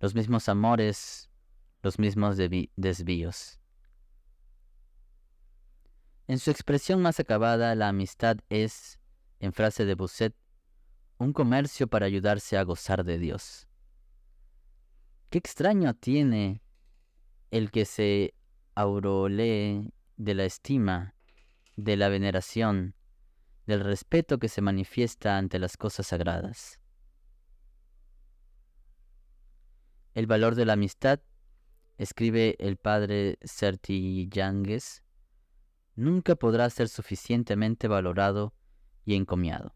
Los 0.00 0.14
mismos 0.14 0.48
amores, 0.48 1.30
los 1.82 1.98
mismos 1.98 2.36
desvíos. 2.36 3.60
En 6.28 6.38
su 6.38 6.50
expresión 6.50 7.02
más 7.02 7.20
acabada, 7.20 7.74
la 7.74 7.88
amistad 7.88 8.38
es, 8.48 8.98
en 9.40 9.52
frase 9.52 9.84
de 9.84 9.94
Busset, 9.94 10.34
un 11.18 11.32
comercio 11.32 11.88
para 11.88 12.06
ayudarse 12.06 12.56
a 12.56 12.62
gozar 12.62 13.04
de 13.04 13.18
Dios. 13.18 13.68
Qué 15.30 15.38
extraño 15.38 15.94
tiene 15.94 16.62
el 17.50 17.70
que 17.70 17.84
se 17.84 18.34
aurolee 18.74 19.92
de 20.16 20.34
la 20.34 20.44
estima, 20.44 21.14
de 21.76 21.96
la 21.96 22.08
veneración, 22.08 22.94
del 23.66 23.80
respeto 23.80 24.38
que 24.38 24.48
se 24.48 24.60
manifiesta 24.60 25.38
ante 25.38 25.58
las 25.58 25.76
cosas 25.76 26.08
sagradas. 26.08 26.80
El 30.14 30.26
valor 30.26 30.54
de 30.54 30.66
la 30.66 30.74
amistad, 30.74 31.20
escribe 31.96 32.56
el 32.58 32.76
padre 32.76 33.38
Yangues, 34.30 35.02
nunca 35.94 36.36
podrá 36.36 36.68
ser 36.70 36.88
suficientemente 36.88 37.88
valorado 37.88 38.54
y 39.04 39.14
encomiado. 39.14 39.74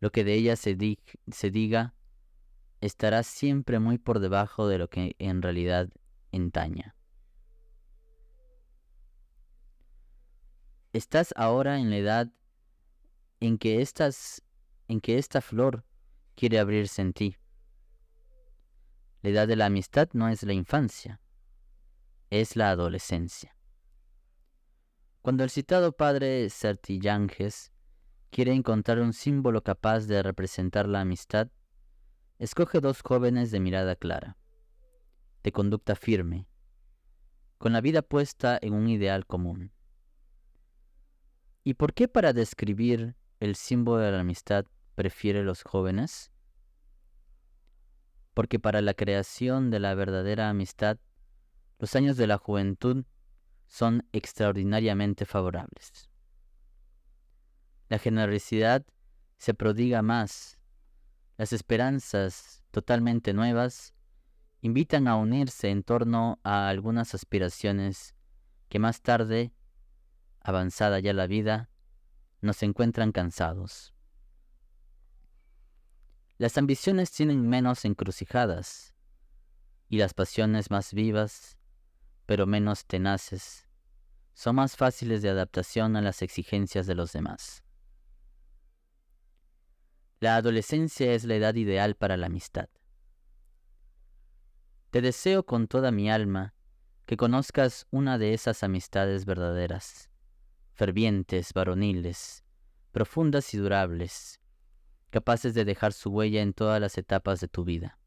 Lo 0.00 0.10
que 0.10 0.24
de 0.24 0.34
ella 0.34 0.56
se, 0.56 0.76
se 1.30 1.50
diga 1.50 1.94
estará 2.80 3.22
siempre 3.22 3.78
muy 3.78 3.98
por 3.98 4.18
debajo 4.18 4.66
de 4.66 4.78
lo 4.78 4.88
que 4.88 5.14
en 5.18 5.42
realidad 5.42 5.88
entaña. 6.32 6.96
Estás 10.92 11.32
ahora 11.36 11.78
en 11.78 11.88
la 11.88 11.96
edad 11.96 12.32
en 13.40 13.56
que, 13.56 13.80
estas, 13.80 14.42
en 14.88 15.00
que 15.00 15.16
esta 15.16 15.40
flor 15.40 15.86
quiere 16.34 16.58
abrirse 16.58 17.00
en 17.00 17.14
ti. 17.14 17.36
La 19.22 19.30
edad 19.30 19.48
de 19.48 19.56
la 19.56 19.66
amistad 19.66 20.10
no 20.12 20.28
es 20.28 20.42
la 20.42 20.52
infancia, 20.52 21.22
es 22.28 22.56
la 22.56 22.68
adolescencia. 22.68 23.56
Cuando 25.22 25.44
el 25.44 25.50
citado 25.50 25.92
padre 25.92 26.50
Sertillanges 26.50 27.72
quiere 28.30 28.52
encontrar 28.52 29.00
un 29.00 29.14
símbolo 29.14 29.62
capaz 29.62 30.00
de 30.00 30.22
representar 30.22 30.88
la 30.88 31.00
amistad, 31.00 31.48
escoge 32.38 32.80
dos 32.80 33.00
jóvenes 33.00 33.50
de 33.50 33.60
mirada 33.60 33.96
clara, 33.96 34.36
de 35.42 35.52
conducta 35.52 35.96
firme, 35.96 36.48
con 37.56 37.72
la 37.72 37.80
vida 37.80 38.02
puesta 38.02 38.58
en 38.60 38.74
un 38.74 38.90
ideal 38.90 39.24
común. 39.26 39.72
¿Y 41.64 41.74
por 41.74 41.94
qué 41.94 42.08
para 42.08 42.32
describir 42.32 43.14
el 43.38 43.54
símbolo 43.54 44.02
de 44.02 44.12
la 44.12 44.20
amistad 44.20 44.66
prefiere 44.94 45.44
los 45.44 45.62
jóvenes? 45.62 46.32
Porque 48.34 48.58
para 48.58 48.80
la 48.80 48.94
creación 48.94 49.70
de 49.70 49.78
la 49.78 49.94
verdadera 49.94 50.48
amistad, 50.48 50.98
los 51.78 51.94
años 51.94 52.16
de 52.16 52.26
la 52.26 52.38
juventud 52.38 53.04
son 53.66 54.08
extraordinariamente 54.12 55.24
favorables. 55.24 56.08
La 57.88 57.98
generosidad 57.98 58.84
se 59.38 59.54
prodiga 59.54 60.02
más, 60.02 60.58
las 61.36 61.52
esperanzas 61.52 62.64
totalmente 62.70 63.34
nuevas 63.34 63.94
invitan 64.60 65.08
a 65.08 65.16
unirse 65.16 65.70
en 65.70 65.82
torno 65.82 66.38
a 66.44 66.68
algunas 66.68 67.14
aspiraciones 67.14 68.14
que 68.68 68.78
más 68.78 69.02
tarde, 69.02 69.52
avanzada 70.44 71.00
ya 71.00 71.12
la 71.12 71.26
vida, 71.26 71.70
nos 72.40 72.62
encuentran 72.62 73.12
cansados. 73.12 73.94
Las 76.38 76.58
ambiciones 76.58 77.12
tienen 77.12 77.48
menos 77.48 77.84
encrucijadas 77.84 78.94
y 79.88 79.98
las 79.98 80.14
pasiones 80.14 80.70
más 80.70 80.92
vivas, 80.92 81.58
pero 82.26 82.46
menos 82.46 82.86
tenaces, 82.86 83.68
son 84.34 84.56
más 84.56 84.76
fáciles 84.76 85.22
de 85.22 85.28
adaptación 85.28 85.96
a 85.96 86.00
las 86.00 86.22
exigencias 86.22 86.86
de 86.86 86.94
los 86.94 87.12
demás. 87.12 87.62
La 90.20 90.36
adolescencia 90.36 91.12
es 91.12 91.24
la 91.24 91.34
edad 91.34 91.54
ideal 91.56 91.96
para 91.96 92.16
la 92.16 92.26
amistad. 92.26 92.68
Te 94.90 95.00
deseo 95.00 95.44
con 95.44 95.68
toda 95.68 95.90
mi 95.90 96.10
alma 96.10 96.54
que 97.06 97.16
conozcas 97.16 97.86
una 97.90 98.18
de 98.18 98.32
esas 98.32 98.62
amistades 98.62 99.24
verdaderas, 99.24 100.11
fervientes, 100.82 101.52
varoniles, 101.52 102.42
profundas 102.90 103.54
y 103.54 103.58
durables, 103.58 104.40
capaces 105.10 105.54
de 105.54 105.64
dejar 105.64 105.92
su 105.92 106.10
huella 106.10 106.42
en 106.42 106.54
todas 106.54 106.80
las 106.80 106.98
etapas 106.98 107.38
de 107.38 107.46
tu 107.46 107.62
vida. 107.62 108.00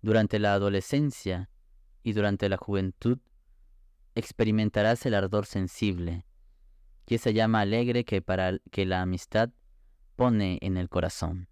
Durante 0.00 0.38
la 0.38 0.54
adolescencia 0.54 1.50
y 2.02 2.14
durante 2.14 2.48
la 2.48 2.56
juventud 2.56 3.18
experimentarás 4.14 5.04
el 5.04 5.12
ardor 5.12 5.44
sensible 5.44 6.24
y 7.06 7.16
esa 7.16 7.30
llama 7.32 7.60
alegre 7.60 8.06
que 8.06 8.22
para 8.22 8.58
que 8.70 8.86
la 8.86 9.02
amistad 9.02 9.50
pone 10.16 10.58
en 10.62 10.78
el 10.78 10.88
corazón. 10.88 11.50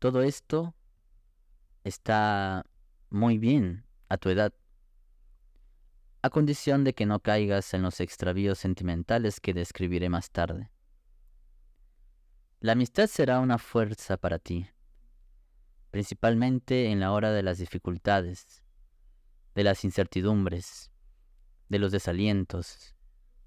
Todo 0.00 0.22
esto 0.22 0.74
está 1.84 2.66
muy 3.10 3.38
bien 3.38 3.86
a 4.08 4.16
tu 4.16 4.28
edad, 4.28 4.52
a 6.22 6.30
condición 6.30 6.84
de 6.84 6.94
que 6.94 7.04
no 7.04 7.20
caigas 7.20 7.74
en 7.74 7.82
los 7.82 8.00
extravíos 8.00 8.58
sentimentales 8.58 9.40
que 9.40 9.52
describiré 9.52 10.08
más 10.08 10.30
tarde. 10.30 10.70
La 12.60 12.72
amistad 12.72 13.08
será 13.08 13.40
una 13.40 13.58
fuerza 13.58 14.16
para 14.16 14.38
ti, 14.38 14.68
principalmente 15.90 16.92
en 16.92 17.00
la 17.00 17.10
hora 17.10 17.32
de 17.32 17.42
las 17.42 17.58
dificultades, 17.58 18.62
de 19.56 19.64
las 19.64 19.84
incertidumbres, 19.84 20.92
de 21.68 21.80
los 21.80 21.90
desalientos, 21.90 22.94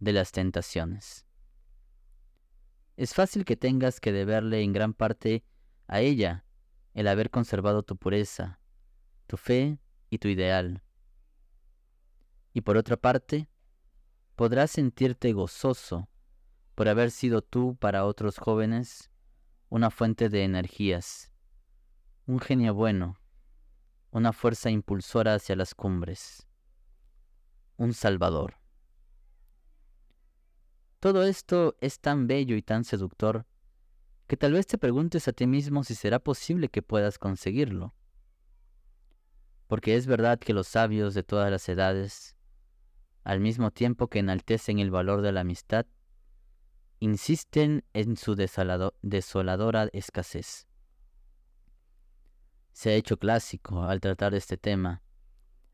de 0.02 0.12
las 0.12 0.34
tentaciones. 0.34 1.26
Es 2.98 3.14
fácil 3.14 3.46
que 3.46 3.56
tengas 3.56 4.02
que 4.02 4.12
deberle 4.12 4.62
en 4.62 4.74
gran 4.74 4.94
parte 4.94 5.46
a 5.88 6.02
ella 6.02 6.46
el 6.94 7.08
haber 7.08 7.30
conservado 7.30 7.84
tu 7.84 7.96
pureza, 7.96 8.60
tu 9.28 9.38
fe 9.38 9.80
y 10.10 10.18
tu 10.18 10.28
ideal. 10.28 10.85
Y 12.56 12.62
por 12.62 12.78
otra 12.78 12.96
parte, 12.96 13.50
podrás 14.38 14.72
sentirte 14.72 15.34
gozoso 15.34 16.08
por 16.74 16.88
haber 16.88 17.12
sido 17.12 17.42
tú 17.42 17.76
para 17.76 18.06
otros 18.06 18.38
jóvenes 18.38 19.12
una 19.68 19.92
fuente 19.92 20.30
de 20.30 20.46
energías, 20.46 21.34
un 22.26 22.40
genio 22.40 22.74
bueno, 22.74 23.20
una 24.10 24.32
fuerza 24.32 24.70
impulsora 24.70 25.34
hacia 25.34 25.58
las 25.58 25.76
cumbres, 25.76 26.48
un 27.76 27.94
salvador. 27.94 28.56
Todo 31.02 31.24
esto 31.24 31.76
es 31.82 32.00
tan 32.00 32.26
bello 32.26 32.56
y 32.56 32.62
tan 32.62 32.86
seductor 32.86 33.46
que 34.28 34.38
tal 34.38 34.54
vez 34.54 34.66
te 34.66 34.78
preguntes 34.78 35.28
a 35.28 35.34
ti 35.34 35.46
mismo 35.46 35.84
si 35.84 35.94
será 35.94 36.20
posible 36.20 36.70
que 36.70 36.82
puedas 36.82 37.20
conseguirlo. 37.20 37.94
Porque 39.68 39.98
es 39.98 40.08
verdad 40.08 40.40
que 40.40 40.54
los 40.54 40.70
sabios 40.70 41.14
de 41.14 41.24
todas 41.24 41.52
las 41.52 41.68
edades, 41.68 42.35
al 43.26 43.42
mismo 43.42 43.72
tiempo 43.72 44.08
que 44.08 44.20
enaltecen 44.20 44.80
el 44.80 44.92
valor 44.92 45.22
de 45.22 45.34
la 45.34 45.42
amistad, 45.42 45.86
insisten 47.00 47.84
en 47.92 48.16
su 48.16 48.36
desoladora 48.36 49.90
escasez 49.92 50.68
se 52.76 52.90
ha 52.90 52.94
hecho 52.94 53.18
clásico 53.18 53.84
al 53.84 54.02
tratar 54.02 54.36
este 54.36 54.58
tema, 54.58 55.02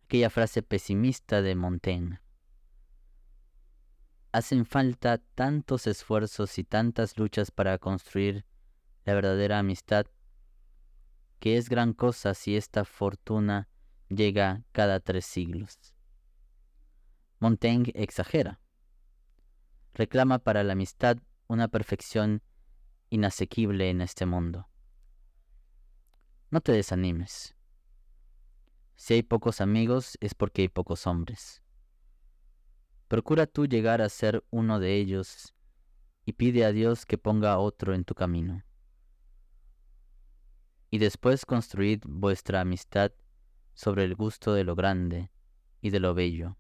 aquella 0.06 0.30
frase 0.30 0.62
pesimista 0.62 1.42
de 1.42 1.56
Montaigne. 1.56 2.22
Hacen 4.32 4.68
falta 4.68 5.18
tantos 5.18 5.88
esfuerzos 5.88 6.60
y 6.60 6.64
tantas 6.64 7.18
luchas 7.18 7.50
para 7.50 7.80
construir 7.80 8.46
la 9.04 9.16
verdadera 9.16 9.58
amistad, 9.58 10.06
que 11.40 11.58
es 11.58 11.70
gran 11.70 11.94
cosa 11.94 12.36
si 12.36 12.56
esta 12.56 12.86
fortuna 12.86 13.68
llega 14.10 14.64
cada 14.72 15.00
tres 15.00 15.26
siglos. 15.26 15.80
Montaigne 17.42 17.92
exagera. 17.96 18.62
Reclama 19.96 20.38
para 20.38 20.64
la 20.64 20.74
amistad 20.74 21.18
una 21.48 21.70
perfección 21.70 22.44
inasequible 23.10 23.90
en 23.90 24.02
este 24.02 24.28
mundo. 24.28 24.70
No 26.52 26.62
te 26.62 26.72
desanimes. 26.72 27.56
Si 28.96 29.16
hay 29.16 29.24
pocos 29.24 29.60
amigos 29.60 30.20
es 30.22 30.36
porque 30.36 30.62
hay 30.62 30.68
pocos 30.68 31.08
hombres. 31.08 31.64
Procura 33.08 33.48
tú 33.48 33.66
llegar 33.66 34.04
a 34.04 34.10
ser 34.10 34.46
uno 34.52 34.80
de 34.80 34.98
ellos 34.98 35.56
y 36.24 36.34
pide 36.34 36.64
a 36.64 36.72
Dios 36.72 37.08
que 37.08 37.18
ponga 37.18 37.58
otro 37.58 37.96
en 37.96 38.06
tu 38.06 38.14
camino. 38.14 38.64
Y 40.92 41.00
después 41.00 41.48
construid 41.48 42.04
vuestra 42.06 42.62
amistad 42.62 43.14
sobre 43.74 44.04
el 44.04 44.14
gusto 44.14 44.54
de 44.54 44.64
lo 44.64 44.76
grande 44.76 45.32
y 45.82 45.90
de 45.90 46.00
lo 46.00 46.14
bello, 46.14 46.56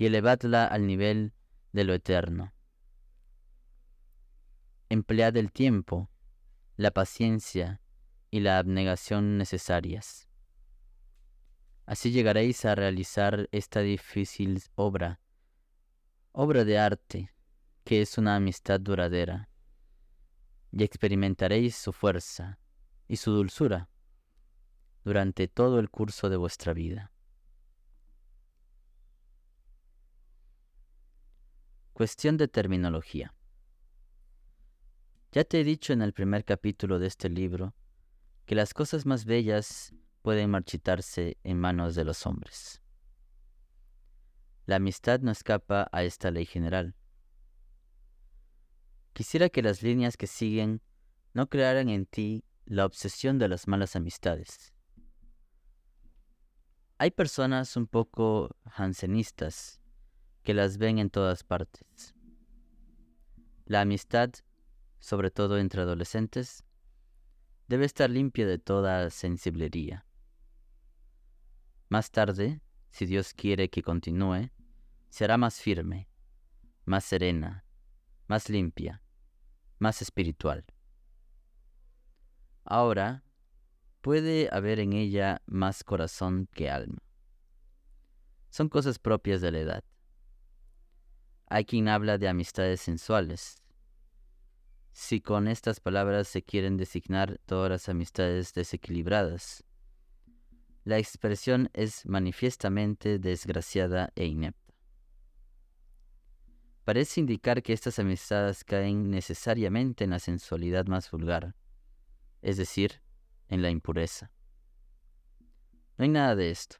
y 0.00 0.06
elevadla 0.06 0.64
al 0.64 0.86
nivel 0.86 1.34
de 1.72 1.84
lo 1.84 1.92
eterno. 1.92 2.54
Emplead 4.88 5.36
el 5.36 5.52
tiempo, 5.52 6.08
la 6.78 6.90
paciencia 6.90 7.82
y 8.30 8.40
la 8.40 8.56
abnegación 8.56 9.36
necesarias. 9.36 10.26
Así 11.84 12.12
llegaréis 12.12 12.64
a 12.64 12.74
realizar 12.74 13.46
esta 13.52 13.80
difícil 13.80 14.62
obra, 14.74 15.20
obra 16.32 16.64
de 16.64 16.78
arte, 16.78 17.34
que 17.84 18.00
es 18.00 18.16
una 18.16 18.36
amistad 18.36 18.80
duradera, 18.80 19.50
y 20.72 20.82
experimentaréis 20.82 21.76
su 21.76 21.92
fuerza 21.92 22.58
y 23.06 23.16
su 23.16 23.32
dulzura 23.32 23.90
durante 25.04 25.46
todo 25.46 25.78
el 25.78 25.90
curso 25.90 26.30
de 26.30 26.38
vuestra 26.38 26.72
vida. 26.72 27.09
Cuestión 32.00 32.38
de 32.38 32.48
terminología. 32.48 33.34
Ya 35.32 35.44
te 35.44 35.60
he 35.60 35.64
dicho 35.64 35.92
en 35.92 36.00
el 36.00 36.14
primer 36.14 36.46
capítulo 36.46 36.98
de 36.98 37.06
este 37.06 37.28
libro 37.28 37.74
que 38.46 38.54
las 38.54 38.72
cosas 38.72 39.04
más 39.04 39.26
bellas 39.26 39.92
pueden 40.22 40.48
marchitarse 40.48 41.36
en 41.44 41.60
manos 41.60 41.94
de 41.94 42.04
los 42.06 42.24
hombres. 42.24 42.80
La 44.64 44.76
amistad 44.76 45.20
no 45.20 45.30
escapa 45.30 45.90
a 45.92 46.02
esta 46.02 46.30
ley 46.30 46.46
general. 46.46 46.96
Quisiera 49.12 49.50
que 49.50 49.60
las 49.60 49.82
líneas 49.82 50.16
que 50.16 50.26
siguen 50.26 50.80
no 51.34 51.50
crearan 51.50 51.90
en 51.90 52.06
ti 52.06 52.46
la 52.64 52.86
obsesión 52.86 53.38
de 53.38 53.48
las 53.48 53.68
malas 53.68 53.94
amistades. 53.94 54.72
Hay 56.96 57.10
personas 57.10 57.76
un 57.76 57.86
poco 57.86 58.56
jansenistas 58.70 59.79
que 60.42 60.54
las 60.54 60.78
ven 60.78 60.98
en 60.98 61.10
todas 61.10 61.44
partes. 61.44 62.14
La 63.66 63.82
amistad, 63.82 64.30
sobre 64.98 65.30
todo 65.30 65.58
entre 65.58 65.82
adolescentes, 65.82 66.64
debe 67.68 67.84
estar 67.84 68.10
limpia 68.10 68.46
de 68.46 68.58
toda 68.58 69.10
sensiblería. 69.10 70.06
Más 71.88 72.10
tarde, 72.10 72.60
si 72.90 73.06
Dios 73.06 73.32
quiere 73.34 73.70
que 73.70 73.82
continúe, 73.82 74.50
será 75.08 75.36
más 75.36 75.60
firme, 75.60 76.08
más 76.84 77.04
serena, 77.04 77.64
más 78.26 78.48
limpia, 78.48 79.02
más 79.78 80.02
espiritual. 80.02 80.64
Ahora, 82.64 83.24
puede 84.00 84.48
haber 84.52 84.80
en 84.80 84.92
ella 84.92 85.42
más 85.46 85.84
corazón 85.84 86.48
que 86.52 86.70
alma. 86.70 87.02
Son 88.50 88.68
cosas 88.68 88.98
propias 88.98 89.40
de 89.40 89.52
la 89.52 89.58
edad. 89.60 89.84
Hay 91.52 91.64
quien 91.64 91.88
habla 91.88 92.16
de 92.16 92.28
amistades 92.28 92.80
sensuales, 92.80 93.60
si 94.92 95.20
con 95.20 95.48
estas 95.48 95.80
palabras 95.80 96.28
se 96.28 96.44
quieren 96.44 96.76
designar 96.76 97.40
todas 97.44 97.68
las 97.68 97.88
amistades 97.88 98.54
desequilibradas. 98.54 99.64
La 100.84 100.98
expresión 100.98 101.68
es 101.72 102.06
manifiestamente 102.06 103.18
desgraciada 103.18 104.12
e 104.14 104.26
inepta. 104.26 104.72
Parece 106.84 107.18
indicar 107.18 107.64
que 107.64 107.72
estas 107.72 107.98
amistades 107.98 108.62
caen 108.62 109.10
necesariamente 109.10 110.04
en 110.04 110.10
la 110.10 110.20
sensualidad 110.20 110.86
más 110.86 111.10
vulgar, 111.10 111.56
es 112.42 112.58
decir, 112.58 113.02
en 113.48 113.60
la 113.60 113.70
impureza. 113.70 114.30
No 115.98 116.04
hay 116.04 116.10
nada 116.10 116.36
de 116.36 116.52
esto. 116.52 116.76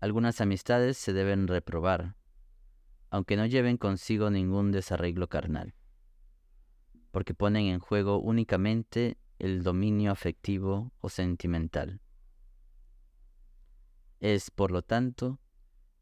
Algunas 0.00 0.40
amistades 0.40 0.98
se 0.98 1.12
deben 1.12 1.46
reprobar, 1.46 2.16
aunque 3.14 3.36
no 3.36 3.46
lleven 3.46 3.76
consigo 3.76 4.28
ningún 4.28 4.72
desarreglo 4.72 5.28
carnal 5.28 5.72
porque 7.14 7.32
ponen 7.32 7.66
en 7.66 7.78
juego 7.78 8.18
únicamente 8.18 9.18
el 9.38 9.62
dominio 9.62 10.10
afectivo 10.10 10.92
o 10.98 11.08
sentimental. 11.08 12.00
Es, 14.18 14.50
por 14.50 14.72
lo 14.72 14.82
tanto, 14.82 15.38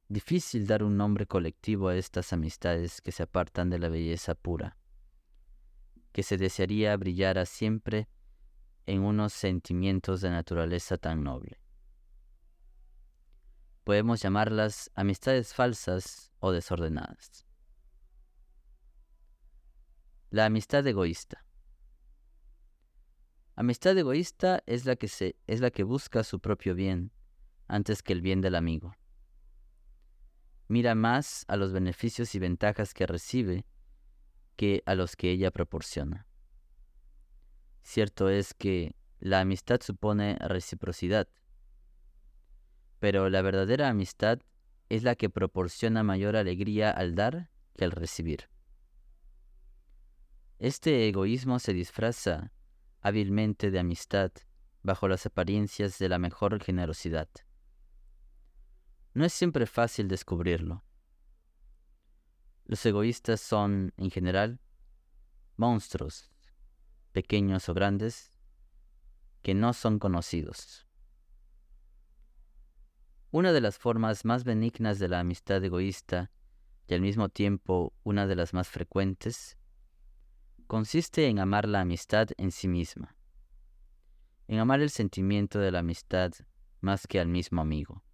difícil 0.09 0.67
dar 0.67 0.83
un 0.83 0.97
nombre 0.97 1.27
colectivo 1.27 1.89
a 1.89 1.97
estas 1.97 2.33
amistades 2.33 3.03
que 3.03 3.13
se 3.13 3.25
apartan 3.25 3.69
de 3.69 3.79
la 3.79 3.91
belleza 3.91 4.35
pura, 4.35 4.79
que 6.13 6.23
se 6.23 6.39
desearía 6.39 6.97
brillara 6.97 7.45
siempre 7.45 8.09
en 8.87 9.03
unos 9.03 9.35
sentimientos 9.35 10.23
de 10.23 10.31
naturaleza 10.31 10.97
tan 10.97 11.23
noble. 11.23 11.62
Podemos 13.85 14.21
llamarlas 14.23 14.91
amistades 14.95 15.55
falsas 15.55 16.33
o 16.39 16.53
desordenadas. 16.53 17.47
La 20.31 20.47
amistad 20.47 20.87
egoísta. 20.87 21.45
Amistad 23.55 23.99
egoísta 23.99 24.63
es 24.67 24.87
la 24.87 24.97
que 24.97 25.09
es 25.47 25.61
la 25.61 25.71
que 25.71 25.83
busca 25.83 26.25
su 26.25 26.41
propio 26.41 26.75
bien 26.75 27.13
antes 27.69 28.03
que 28.03 28.13
el 28.13 28.23
bien 28.23 28.41
del 28.41 28.55
amigo. 28.55 28.95
Mira 30.69 30.95
más 30.95 31.45
a 31.49 31.57
los 31.57 31.73
beneficios 31.73 32.35
y 32.35 32.39
ventajas 32.39 32.95
que 32.95 33.07
recibe 33.07 33.67
que 34.57 34.83
a 34.87 34.95
los 34.95 35.17
que 35.17 35.31
ella 35.31 35.51
proporciona. 35.51 36.27
Cierto 37.83 38.31
es 38.31 38.55
que 38.55 38.95
la 39.19 39.41
amistad 39.41 39.81
supone 39.83 40.37
reciprocidad, 40.41 41.29
pero 43.03 43.29
la 43.31 43.43
verdadera 43.43 43.89
amistad 43.89 44.39
es 44.89 45.03
la 45.03 45.17
que 45.17 45.29
proporciona 45.29 46.05
mayor 46.05 46.37
alegría 46.37 46.93
al 46.93 47.17
dar 47.17 47.51
que 47.75 47.85
al 47.85 47.91
recibir. 47.91 48.49
Este 50.61 51.09
egoísmo 51.09 51.59
se 51.59 51.73
disfraza 51.75 52.53
hábilmente 53.01 53.73
de 53.73 53.81
amistad 53.81 54.31
bajo 54.85 55.09
las 55.09 55.27
apariencias 55.27 55.99
de 55.99 56.09
la 56.09 56.21
mejor 56.21 56.63
generosidad. 56.63 57.29
No 59.15 59.25
es 59.25 59.33
siempre 59.33 59.67
fácil 59.67 60.07
descubrirlo. 60.07 60.85
Los 62.67 62.87
egoístas 62.87 63.41
son, 63.41 63.93
en 63.97 64.13
general, 64.13 64.61
monstruos, 65.57 66.31
pequeños 67.11 67.69
o 67.69 67.75
grandes, 67.75 68.39
que 69.43 69.55
no 69.55 69.73
son 69.73 69.99
conocidos. 69.99 70.87
Una 73.35 73.55
de 73.55 73.63
las 73.63 73.79
formas 73.79 74.27
más 74.27 74.45
benignas 74.45 74.99
de 74.99 75.09
la 75.09 75.19
amistad 75.19 75.65
egoísta 75.65 76.31
y 76.87 76.93
al 76.93 77.01
mismo 77.01 77.31
tiempo 77.31 77.95
una 78.05 78.27
de 78.27 78.37
las 78.37 78.53
más 78.53 78.69
frecuentes 78.69 79.57
consiste 80.67 81.27
en 81.29 81.39
amar 81.39 81.67
la 81.67 81.81
amistad 81.81 82.29
en 82.37 82.53
sí 82.53 82.69
misma, 82.69 83.17
en 84.49 84.59
amar 84.59 84.83
el 84.83 84.91
sentimiento 84.91 85.61
de 85.61 85.71
la 85.71 85.79
amistad 85.79 86.33
más 86.83 87.07
que 87.07 87.21
al 87.21 87.29
mismo 87.29 87.63
amigo. 87.63 88.05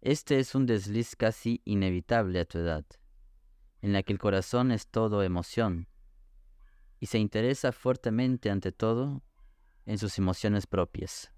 Este 0.00 0.38
es 0.38 0.54
un 0.54 0.64
desliz 0.64 1.16
casi 1.16 1.62
inevitable 1.64 2.38
a 2.38 2.44
tu 2.44 2.58
edad, 2.58 2.84
en 3.82 3.94
la 3.94 4.04
que 4.04 4.12
el 4.12 4.20
corazón 4.20 4.70
es 4.70 4.86
todo 4.86 5.24
emoción 5.24 5.88
y 7.00 7.06
se 7.06 7.18
interesa 7.18 7.72
fuertemente 7.72 8.48
ante 8.48 8.70
todo 8.70 9.24
en 9.86 9.98
sus 9.98 10.18
emociones 10.18 10.68
propias. 10.68 11.32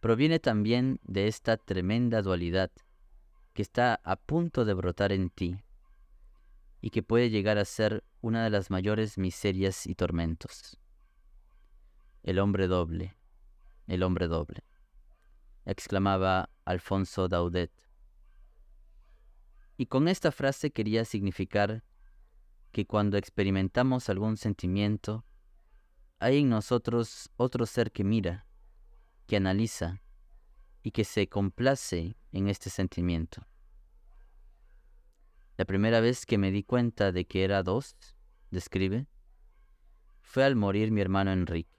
Proviene 0.00 0.38
también 0.38 1.00
de 1.02 1.26
esta 1.26 1.56
tremenda 1.56 2.22
dualidad 2.22 2.70
que 3.52 3.62
está 3.62 4.00
a 4.04 4.16
punto 4.16 4.64
de 4.64 4.74
brotar 4.74 5.12
en 5.12 5.30
ti 5.30 5.60
y 6.80 6.90
que 6.90 7.02
puede 7.02 7.30
llegar 7.30 7.58
a 7.58 7.64
ser 7.64 8.04
una 8.20 8.44
de 8.44 8.50
las 8.50 8.70
mayores 8.70 9.18
miserias 9.18 9.86
y 9.86 9.94
tormentos. 9.96 10.78
El 12.22 12.38
hombre 12.38 12.68
doble, 12.68 13.16
el 13.88 14.02
hombre 14.04 14.28
doble, 14.28 14.62
exclamaba 15.64 16.50
Alfonso 16.64 17.28
Daudet. 17.28 17.72
Y 19.76 19.86
con 19.86 20.08
esta 20.08 20.30
frase 20.30 20.70
quería 20.70 21.04
significar 21.04 21.82
que 22.70 22.86
cuando 22.86 23.16
experimentamos 23.16 24.08
algún 24.08 24.36
sentimiento, 24.36 25.24
hay 26.18 26.38
en 26.38 26.50
nosotros 26.50 27.30
otro 27.36 27.66
ser 27.66 27.92
que 27.92 28.04
mira, 28.04 28.47
que 29.28 29.36
analiza 29.36 30.00
y 30.82 30.90
que 30.90 31.04
se 31.04 31.28
complace 31.28 32.16
en 32.32 32.48
este 32.48 32.70
sentimiento. 32.70 33.46
La 35.58 35.66
primera 35.66 36.00
vez 36.00 36.24
que 36.24 36.38
me 36.38 36.50
di 36.50 36.64
cuenta 36.64 37.12
de 37.12 37.26
que 37.26 37.44
era 37.44 37.62
dos, 37.62 37.94
describe, 38.50 39.06
fue 40.22 40.44
al 40.44 40.56
morir 40.56 40.90
mi 40.90 41.02
hermano 41.02 41.30
Enrique, 41.30 41.76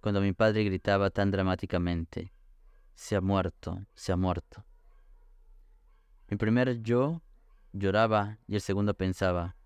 cuando 0.00 0.20
mi 0.20 0.32
padre 0.32 0.64
gritaba 0.64 1.10
tan 1.10 1.30
dramáticamente, 1.30 2.32
se 2.94 3.14
ha 3.14 3.20
muerto, 3.20 3.86
se 3.94 4.10
ha 4.10 4.16
muerto. 4.16 4.64
Mi 6.28 6.36
primer 6.36 6.82
yo 6.82 7.22
lloraba 7.72 8.38
y 8.48 8.56
el 8.56 8.60
segundo 8.60 8.94
pensaba, 8.94 9.56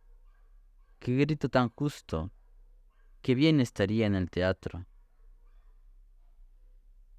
qué 0.99 1.16
grito 1.16 1.49
tan 1.49 1.70
justo, 1.70 2.31
qué 3.22 3.35
bien 3.35 3.61
estaría 3.61 4.07
en 4.07 4.14
el 4.14 4.29
teatro. 4.29 4.85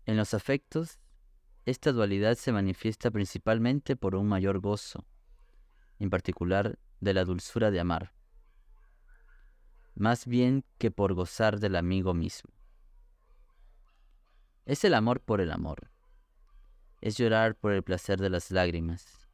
En 0.07 0.15
los 0.15 0.33
afectos, 0.33 0.99
esta 1.65 1.91
dualidad 1.91 2.35
se 2.35 2.53
manifiesta 2.53 3.11
principalmente 3.11 3.97
por 3.97 4.15
un 4.15 4.25
mayor 4.25 4.59
gozo 4.61 5.05
en 5.99 6.09
particular 6.09 6.79
de 7.01 7.13
la 7.13 7.25
dulzura 7.25 7.71
de 7.71 7.81
amar, 7.81 8.13
más 9.95 10.25
bien 10.25 10.63
que 10.77 10.91
por 10.91 11.13
gozar 11.13 11.59
del 11.59 11.75
amigo 11.75 12.13
mismo. 12.13 12.53
Es 14.65 14.85
el 14.85 14.93
amor 14.93 15.19
por 15.19 15.41
el 15.41 15.51
amor, 15.51 15.91
es 17.01 17.17
llorar 17.17 17.55
por 17.55 17.73
el 17.73 17.83
placer 17.83 18.17
de 18.21 18.29
las 18.29 18.49
lágrimas, 18.49 19.27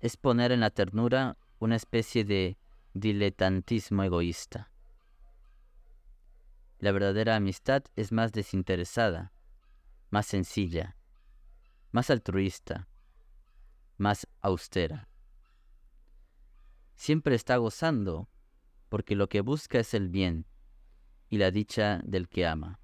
es 0.00 0.18
poner 0.18 0.52
en 0.52 0.60
la 0.60 0.70
ternura 0.70 1.38
una 1.60 1.76
especie 1.76 2.26
de 2.26 2.58
diletantismo 2.92 4.02
egoísta. 4.02 4.70
La 6.78 6.92
verdadera 6.92 7.36
amistad 7.36 7.84
es 7.94 8.12
más 8.12 8.32
desinteresada, 8.32 9.32
más 10.10 10.26
sencilla, 10.26 10.96
más 11.92 12.10
altruista, 12.10 12.88
más 13.96 14.26
austera 14.40 15.08
siempre 16.96 17.34
está 17.34 17.58
gozando, 17.58 18.28
porque 18.88 19.14
lo 19.14 19.28
que 19.28 19.42
busca 19.42 19.78
es 19.78 19.94
el 19.94 20.08
bien 20.08 20.46
y 21.28 21.38
la 21.38 21.50
dicha 21.50 22.00
del 22.04 22.28
que 22.28 22.46
ama. 22.46 22.80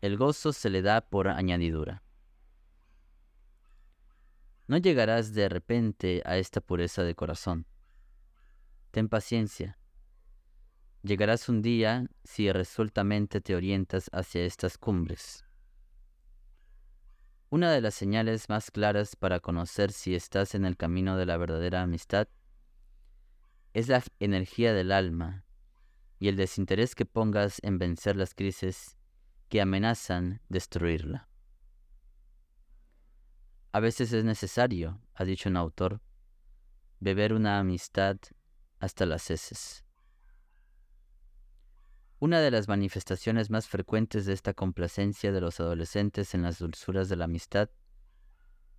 El 0.00 0.16
gozo 0.16 0.52
se 0.52 0.70
le 0.70 0.82
da 0.82 1.02
por 1.02 1.28
añadidura. 1.28 2.02
No 4.66 4.78
llegarás 4.78 5.32
de 5.32 5.48
repente 5.48 6.22
a 6.24 6.38
esta 6.38 6.60
pureza 6.60 7.02
de 7.04 7.14
corazón. 7.14 7.66
Ten 8.90 9.08
paciencia. 9.08 9.78
Llegarás 11.02 11.48
un 11.48 11.62
día 11.62 12.08
si 12.24 12.50
resueltamente 12.50 13.40
te 13.40 13.54
orientas 13.54 14.08
hacia 14.12 14.44
estas 14.44 14.76
cumbres. 14.76 15.45
Una 17.48 17.70
de 17.70 17.80
las 17.80 17.94
señales 17.94 18.48
más 18.48 18.72
claras 18.72 19.14
para 19.14 19.38
conocer 19.38 19.92
si 19.92 20.16
estás 20.16 20.56
en 20.56 20.64
el 20.64 20.76
camino 20.76 21.16
de 21.16 21.26
la 21.26 21.36
verdadera 21.36 21.82
amistad 21.82 22.26
es 23.72 23.86
la 23.86 24.02
energía 24.18 24.74
del 24.74 24.90
alma 24.90 25.44
y 26.18 26.26
el 26.26 26.34
desinterés 26.34 26.96
que 26.96 27.06
pongas 27.06 27.60
en 27.62 27.78
vencer 27.78 28.16
las 28.16 28.34
crisis 28.34 28.96
que 29.48 29.60
amenazan 29.60 30.42
destruirla. 30.48 31.28
A 33.70 33.78
veces 33.78 34.12
es 34.12 34.24
necesario, 34.24 35.00
ha 35.14 35.24
dicho 35.24 35.48
un 35.48 35.56
autor, 35.56 36.00
beber 36.98 37.32
una 37.32 37.60
amistad 37.60 38.16
hasta 38.80 39.06
las 39.06 39.30
heces. 39.30 39.85
Una 42.18 42.40
de 42.40 42.50
las 42.50 42.66
manifestaciones 42.66 43.50
más 43.50 43.68
frecuentes 43.68 44.24
de 44.24 44.32
esta 44.32 44.54
complacencia 44.54 45.32
de 45.32 45.40
los 45.42 45.60
adolescentes 45.60 46.34
en 46.34 46.40
las 46.40 46.58
dulzuras 46.58 47.10
de 47.10 47.16
la 47.16 47.26
amistad 47.26 47.68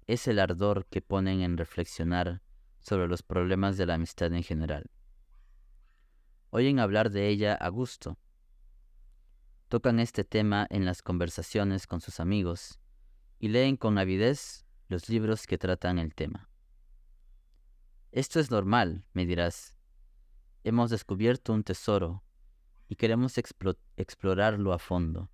es 0.07 0.27
el 0.27 0.39
ardor 0.39 0.87
que 0.87 1.03
ponen 1.03 1.41
en 1.41 1.55
reflexionar 1.55 2.41
sobre 2.79 3.07
los 3.07 3.21
problemas 3.21 3.77
de 3.77 3.85
la 3.85 3.93
amistad 3.93 4.33
en 4.33 4.41
general. 4.41 4.89
Oyen 6.49 6.79
hablar 6.79 7.11
de 7.11 7.27
ella 7.27 7.53
a 7.53 7.69
gusto. 7.69 8.17
Tocan 9.67 9.99
este 9.99 10.23
tema 10.23 10.65
en 10.71 10.85
las 10.85 11.03
conversaciones 11.03 11.85
con 11.85 12.01
sus 12.01 12.19
amigos 12.19 12.79
y 13.37 13.49
leen 13.49 13.77
con 13.77 13.99
avidez 13.99 14.65
los 14.87 15.09
libros 15.09 15.45
que 15.45 15.59
tratan 15.59 15.99
el 15.99 16.15
tema. 16.15 16.49
Esto 18.11 18.39
es 18.39 18.49
normal, 18.49 19.05
me 19.13 19.27
dirás. 19.27 19.77
Hemos 20.63 20.89
descubierto 20.89 21.53
un 21.53 21.63
tesoro 21.63 22.23
y 22.87 22.95
queremos 22.95 23.37
explorarlo 23.37 24.73
a 24.73 24.79
fondo. 24.79 25.29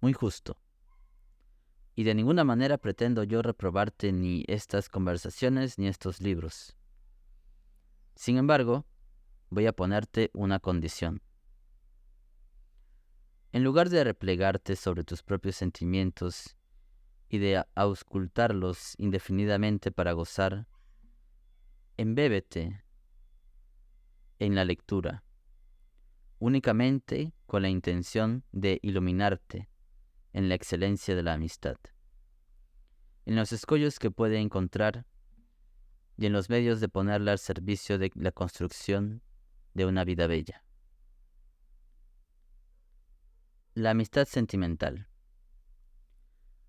Muy 0.00 0.12
justo. 0.12 0.56
y 2.00 2.04
de 2.04 2.14
ninguna 2.14 2.44
manera 2.44 2.78
pretendo 2.78 3.24
yo 3.24 3.42
reprobarte 3.42 4.10
ni 4.10 4.44
estas 4.48 4.88
conversaciones 4.88 5.78
ni 5.78 5.86
estos 5.86 6.20
libros. 6.20 6.74
Sin 8.14 8.38
embargo, 8.38 8.86
voy 9.50 9.66
a 9.66 9.74
ponerte 9.74 10.30
una 10.32 10.60
condición. 10.60 11.20
En 13.52 13.64
lugar 13.64 13.90
de 13.90 14.02
replegarte 14.02 14.76
sobre 14.76 15.04
tus 15.04 15.22
propios 15.22 15.56
sentimientos 15.56 16.56
y 17.28 17.36
de 17.36 17.64
auscultarlos 17.74 18.94
indefinidamente 18.96 19.90
para 19.90 20.12
gozar, 20.12 20.68
embébete 21.98 22.82
en 24.38 24.54
la 24.54 24.64
lectura, 24.64 25.22
únicamente 26.40 27.34
con 27.46 27.62
la 27.62 27.68
intención 27.68 28.44
de 28.50 28.80
iluminarte 28.82 29.68
en 30.32 30.48
la 30.48 30.56
excelencia 30.56 31.14
de 31.14 31.22
la 31.22 31.34
amistad, 31.34 31.76
en 33.26 33.36
los 33.36 33.52
escollos 33.52 33.98
que 33.98 34.10
puede 34.10 34.38
encontrar 34.38 35.06
y 36.16 36.26
en 36.26 36.32
los 36.32 36.48
medios 36.50 36.80
de 36.80 36.88
ponerla 36.88 37.32
al 37.32 37.38
servicio 37.38 37.98
de 37.98 38.10
la 38.14 38.32
construcción 38.32 39.22
de 39.74 39.84
una 39.84 40.04
vida 40.04 40.26
bella. 40.26 40.64
La 43.74 43.90
amistad 43.90 44.26
sentimental. 44.26 45.08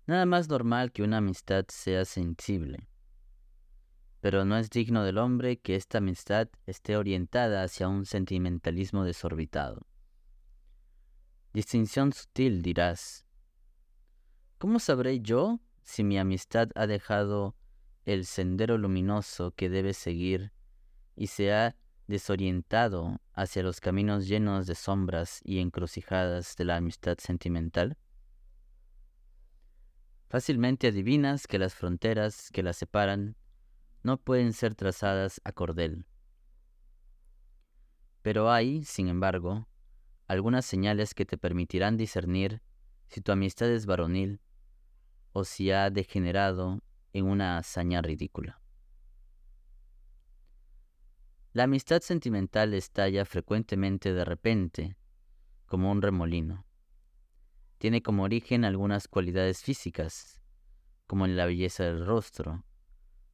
Nada 0.06 0.26
más 0.26 0.48
normal 0.48 0.92
que 0.92 1.02
una 1.02 1.18
amistad 1.18 1.64
sea 1.68 2.04
sensible, 2.04 2.88
pero 4.22 4.44
no 4.44 4.56
es 4.56 4.70
digno 4.70 5.02
del 5.02 5.18
hombre 5.18 5.58
que 5.58 5.74
esta 5.74 5.98
amistad 5.98 6.48
esté 6.64 6.96
orientada 6.96 7.64
hacia 7.64 7.88
un 7.88 8.06
sentimentalismo 8.06 9.02
desorbitado. 9.02 9.84
Distinción 11.52 12.12
sutil, 12.12 12.62
dirás. 12.62 13.26
¿Cómo 14.58 14.78
sabré 14.78 15.18
yo 15.22 15.58
si 15.82 16.04
mi 16.04 16.18
amistad 16.20 16.68
ha 16.76 16.86
dejado 16.86 17.56
el 18.04 18.24
sendero 18.24 18.78
luminoso 18.78 19.50
que 19.56 19.68
debe 19.68 19.92
seguir 19.92 20.52
y 21.16 21.26
se 21.26 21.52
ha 21.52 21.74
desorientado 22.06 23.20
hacia 23.32 23.64
los 23.64 23.80
caminos 23.80 24.28
llenos 24.28 24.68
de 24.68 24.76
sombras 24.76 25.40
y 25.42 25.58
encrucijadas 25.58 26.54
de 26.54 26.64
la 26.64 26.76
amistad 26.76 27.18
sentimental? 27.18 27.98
Fácilmente 30.28 30.86
adivinas 30.86 31.48
que 31.48 31.58
las 31.58 31.74
fronteras 31.74 32.50
que 32.52 32.62
la 32.62 32.72
separan 32.72 33.36
no 34.02 34.16
pueden 34.16 34.52
ser 34.52 34.74
trazadas 34.74 35.40
a 35.44 35.52
cordel. 35.52 36.06
Pero 38.22 38.50
hay, 38.50 38.84
sin 38.84 39.08
embargo, 39.08 39.68
algunas 40.26 40.64
señales 40.64 41.14
que 41.14 41.24
te 41.24 41.36
permitirán 41.36 41.96
discernir 41.96 42.62
si 43.08 43.20
tu 43.20 43.32
amistad 43.32 43.68
es 43.68 43.86
varonil 43.86 44.40
o 45.32 45.44
si 45.44 45.70
ha 45.70 45.90
degenerado 45.90 46.82
en 47.12 47.26
una 47.26 47.58
hazaña 47.58 48.00
ridícula. 48.00 48.60
La 51.52 51.64
amistad 51.64 52.00
sentimental 52.00 52.72
estalla 52.72 53.26
frecuentemente 53.26 54.14
de 54.14 54.24
repente, 54.24 54.96
como 55.66 55.90
un 55.90 56.00
remolino. 56.00 56.64
Tiene 57.76 58.02
como 58.02 58.22
origen 58.22 58.64
algunas 58.64 59.06
cualidades 59.08 59.62
físicas, 59.62 60.40
como 61.06 61.26
la 61.26 61.44
belleza 61.44 61.84
del 61.84 62.06
rostro, 62.06 62.64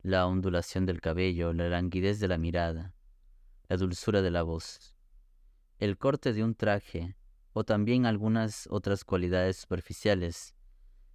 la 0.02 0.26
ondulación 0.26 0.86
del 0.86 1.00
cabello, 1.00 1.52
la 1.52 1.68
languidez 1.68 2.20
de 2.20 2.28
la 2.28 2.38
mirada, 2.38 2.94
la 3.68 3.76
dulzura 3.76 4.22
de 4.22 4.30
la 4.30 4.42
voz, 4.42 4.96
el 5.78 5.98
corte 5.98 6.32
de 6.32 6.42
un 6.44 6.54
traje 6.54 7.16
o 7.52 7.64
también 7.64 8.06
algunas 8.06 8.66
otras 8.70 9.04
cualidades 9.04 9.56
superficiales 9.56 10.54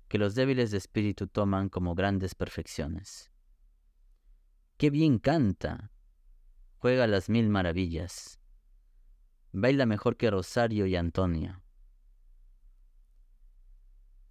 que 0.08 0.18
los 0.18 0.36
débiles 0.36 0.72
de 0.72 0.78
espíritu 0.78 1.28
toman 1.28 1.70
como 1.70 1.96
grandes 1.96 2.36
perfecciones. 2.36 3.32
¡Qué 4.78 4.90
bien 4.90 5.20
canta! 5.20 5.92
juega 6.78 7.08
las 7.08 7.30
mil 7.30 7.48
maravillas. 7.50 8.40
Baila 9.54 9.86
mejor 9.86 10.18
que 10.18 10.30
Rosario 10.30 10.86
y 10.86 10.98
Antonio. 10.98 11.64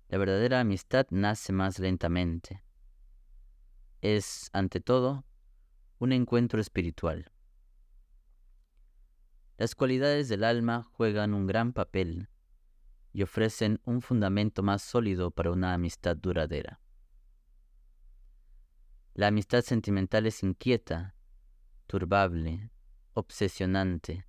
La 0.08 0.18
verdadera 0.18 0.60
amistad 0.60 1.06
nace 1.08 1.54
más 1.54 1.78
lentamente. 1.78 2.62
Es, 4.02 4.50
ante 4.52 4.80
todo, 4.80 5.24
un 5.98 6.12
encuentro 6.12 6.60
espiritual. 6.60 7.32
Las 9.56 9.74
cualidades 9.74 10.28
del 10.28 10.44
alma 10.44 10.82
juegan 10.82 11.34
un 11.34 11.46
gran 11.46 11.72
papel 11.72 12.28
y 13.12 13.22
ofrecen 13.22 13.80
un 13.84 14.02
fundamento 14.02 14.62
más 14.62 14.82
sólido 14.82 15.30
para 15.30 15.52
una 15.52 15.72
amistad 15.72 16.16
duradera. 16.16 16.80
La 19.14 19.28
amistad 19.28 19.62
sentimental 19.62 20.26
es 20.26 20.42
inquieta 20.42 21.14
turbable, 21.86 22.70
obsesionante. 23.12 24.26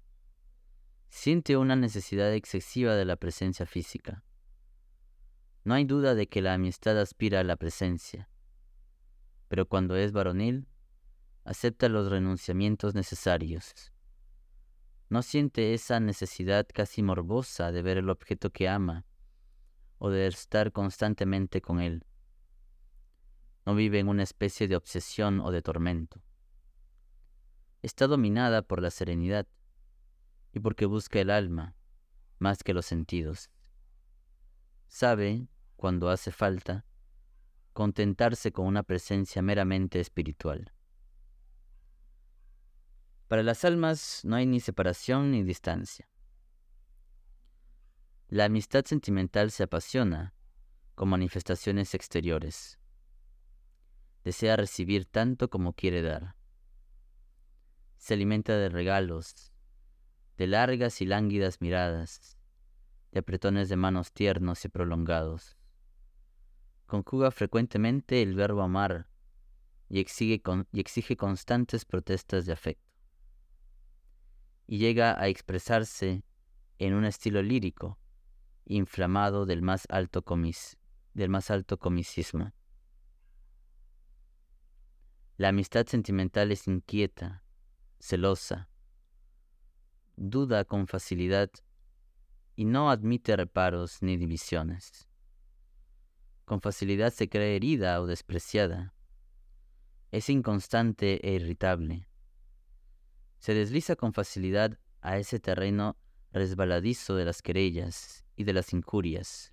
Siente 1.10 1.56
una 1.56 1.76
necesidad 1.76 2.34
excesiva 2.34 2.94
de 2.96 3.06
la 3.06 3.16
presencia 3.16 3.66
física. 3.66 4.24
No 5.64 5.74
hay 5.74 5.86
duda 5.86 6.14
de 6.14 6.28
que 6.28 6.42
la 6.42 6.54
amistad 6.54 7.00
aspira 7.00 7.40
a 7.40 7.44
la 7.44 7.56
presencia, 7.56 8.30
pero 9.54 9.68
cuando 9.68 9.96
es 9.96 10.12
varonil, 10.13 10.66
acepta 11.44 11.88
los 11.88 12.10
renunciamientos 12.10 12.96
necesarios. 12.96 13.94
No 15.10 15.22
siente 15.22 15.76
esa 15.76 16.00
necesidad 16.00 16.66
casi 16.74 17.04
morbosa 17.04 17.72
de 17.72 17.84
ver 17.84 18.00
el 18.00 18.10
objeto 18.10 18.50
que 18.50 18.68
ama 18.68 19.06
o 20.00 20.10
de 20.10 20.26
estar 20.26 20.72
constantemente 20.72 21.62
con 21.62 21.80
él. 21.82 22.04
No 23.63 23.76
vive 23.76 24.00
en 24.00 24.08
una 24.08 24.24
especie 24.24 24.68
de 24.68 24.76
obsesión 24.76 25.39
o 25.39 25.52
de 25.52 25.62
tormento 25.62 26.24
está 27.84 28.08
dominada 28.08 28.62
por 28.62 28.82
la 28.82 28.89
serenidad 28.89 29.46
y 30.54 30.60
porque 30.62 30.86
busca 30.86 31.20
el 31.20 31.30
alma 31.30 31.76
más 32.39 32.63
que 32.63 32.74
los 32.74 32.86
sentidos. 32.86 33.52
Sabe, 34.88 35.48
cuando 35.76 36.10
hace 36.10 36.32
falta, 36.32 36.86
contentarse 37.74 38.52
con 38.52 38.66
una 38.66 38.84
presencia 38.84 39.42
meramente 39.42 40.00
espiritual. 40.00 40.72
Para 43.28 43.44
las 43.44 43.66
almas 43.66 44.22
no 44.24 44.36
hay 44.36 44.46
ni 44.46 44.60
separación 44.60 45.32
ni 45.32 45.44
distancia. 45.44 46.08
La 48.30 48.46
amistad 48.46 48.86
sentimental 48.86 49.52
se 49.52 49.64
apasiona 49.64 50.34
con 50.96 51.10
manifestaciones 51.10 51.94
exteriores. 51.94 52.80
Desea 54.24 54.56
recibir 54.56 55.06
tanto 55.06 55.50
como 55.50 55.74
quiere 55.74 56.02
dar 56.02 56.36
se 58.04 58.16
alimenta 58.16 58.58
de 58.58 58.68
regalos, 58.68 59.54
de 60.36 60.46
largas 60.46 61.00
y 61.00 61.06
lánguidas 61.06 61.62
miradas, 61.62 62.38
de 63.14 63.20
apretones 63.20 63.70
de 63.70 63.78
manos 63.78 64.12
tiernos 64.12 64.66
y 64.66 64.68
prolongados. 64.68 65.56
Conjuga 66.86 67.32
frecuentemente 67.32 68.22
el 68.22 68.36
verbo 68.36 68.62
amar 68.62 69.08
y 69.89 70.00
exige, 70.00 70.41
y 70.72 70.80
exige 70.80 71.17
constantes 71.17 71.86
protestas 71.86 72.46
de 72.46 72.54
afecto. 72.54 72.91
Y 74.67 74.78
llega 74.78 75.19
a 75.19 75.28
expresarse 75.28 76.24
en 76.80 76.93
un 76.93 77.06
estilo 77.06 77.41
lírico, 77.41 78.00
inflamado 78.65 79.46
del 79.46 79.62
más 79.62 79.86
alto, 79.89 80.24
comis, 80.24 80.78
del 81.13 81.30
más 81.30 81.52
alto 81.52 81.78
comicismo. 81.78 82.54
La 85.38 85.50
amistad 85.50 85.86
sentimental 85.88 86.52
es 86.52 86.67
inquieta, 86.67 87.43
celosa, 88.00 88.69
duda 90.15 90.65
con 90.65 90.88
facilidad 90.88 91.50
y 92.56 92.65
no 92.65 92.89
admite 92.89 93.36
reparos 93.36 94.02
ni 94.02 94.17
divisiones. 94.17 95.08
Con 96.54 96.62
facilidad 96.62 97.12
se 97.12 97.30
cree 97.30 97.56
herida 97.56 98.00
o 98.00 98.06
despreciada. 98.06 98.94
Es 100.12 100.30
inconstante 100.30 101.20
e 101.28 101.34
irritable. 101.34 102.08
Se 103.39 103.56
desliza 103.56 103.96
con 103.96 104.13
facilidad 104.13 104.78
a 105.02 105.18
ese 105.18 105.39
terreno 105.39 105.98
resbaladizo 106.32 107.16
de 107.16 107.26
las 107.26 107.42
querellas 107.42 108.24
y 108.36 108.44
de 108.44 108.54
las 108.54 108.72
injurias, 108.72 109.52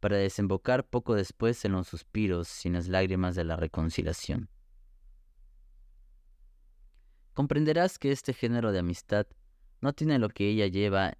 para 0.00 0.18
desembocar 0.18 0.86
poco 0.86 1.14
después 1.14 1.64
en 1.64 1.72
los 1.72 1.88
suspiros 1.88 2.66
y 2.66 2.68
las 2.68 2.86
lágrimas 2.86 3.34
de 3.34 3.44
la 3.44 3.56
reconciliación. 3.56 4.50
comprenderás 7.32 7.98
que 7.98 8.12
este 8.12 8.34
género 8.34 8.70
de 8.70 8.80
amistad 8.80 9.26
no 9.80 9.94
tiene 9.94 10.18
lo 10.18 10.28
que 10.28 10.46
ella 10.46 10.66
lleva 10.66 11.16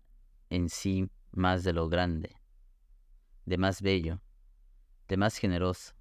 en 0.51 0.69
sí 0.69 1.09
más 1.33 1.65
de 1.65 1.73
lo 1.73 1.89
grande, 1.89 2.37
de 3.47 3.57
más 3.57 3.81
bello, 3.81 4.21
de 5.11 5.17
más 5.17 5.39
generoso, 5.39 5.93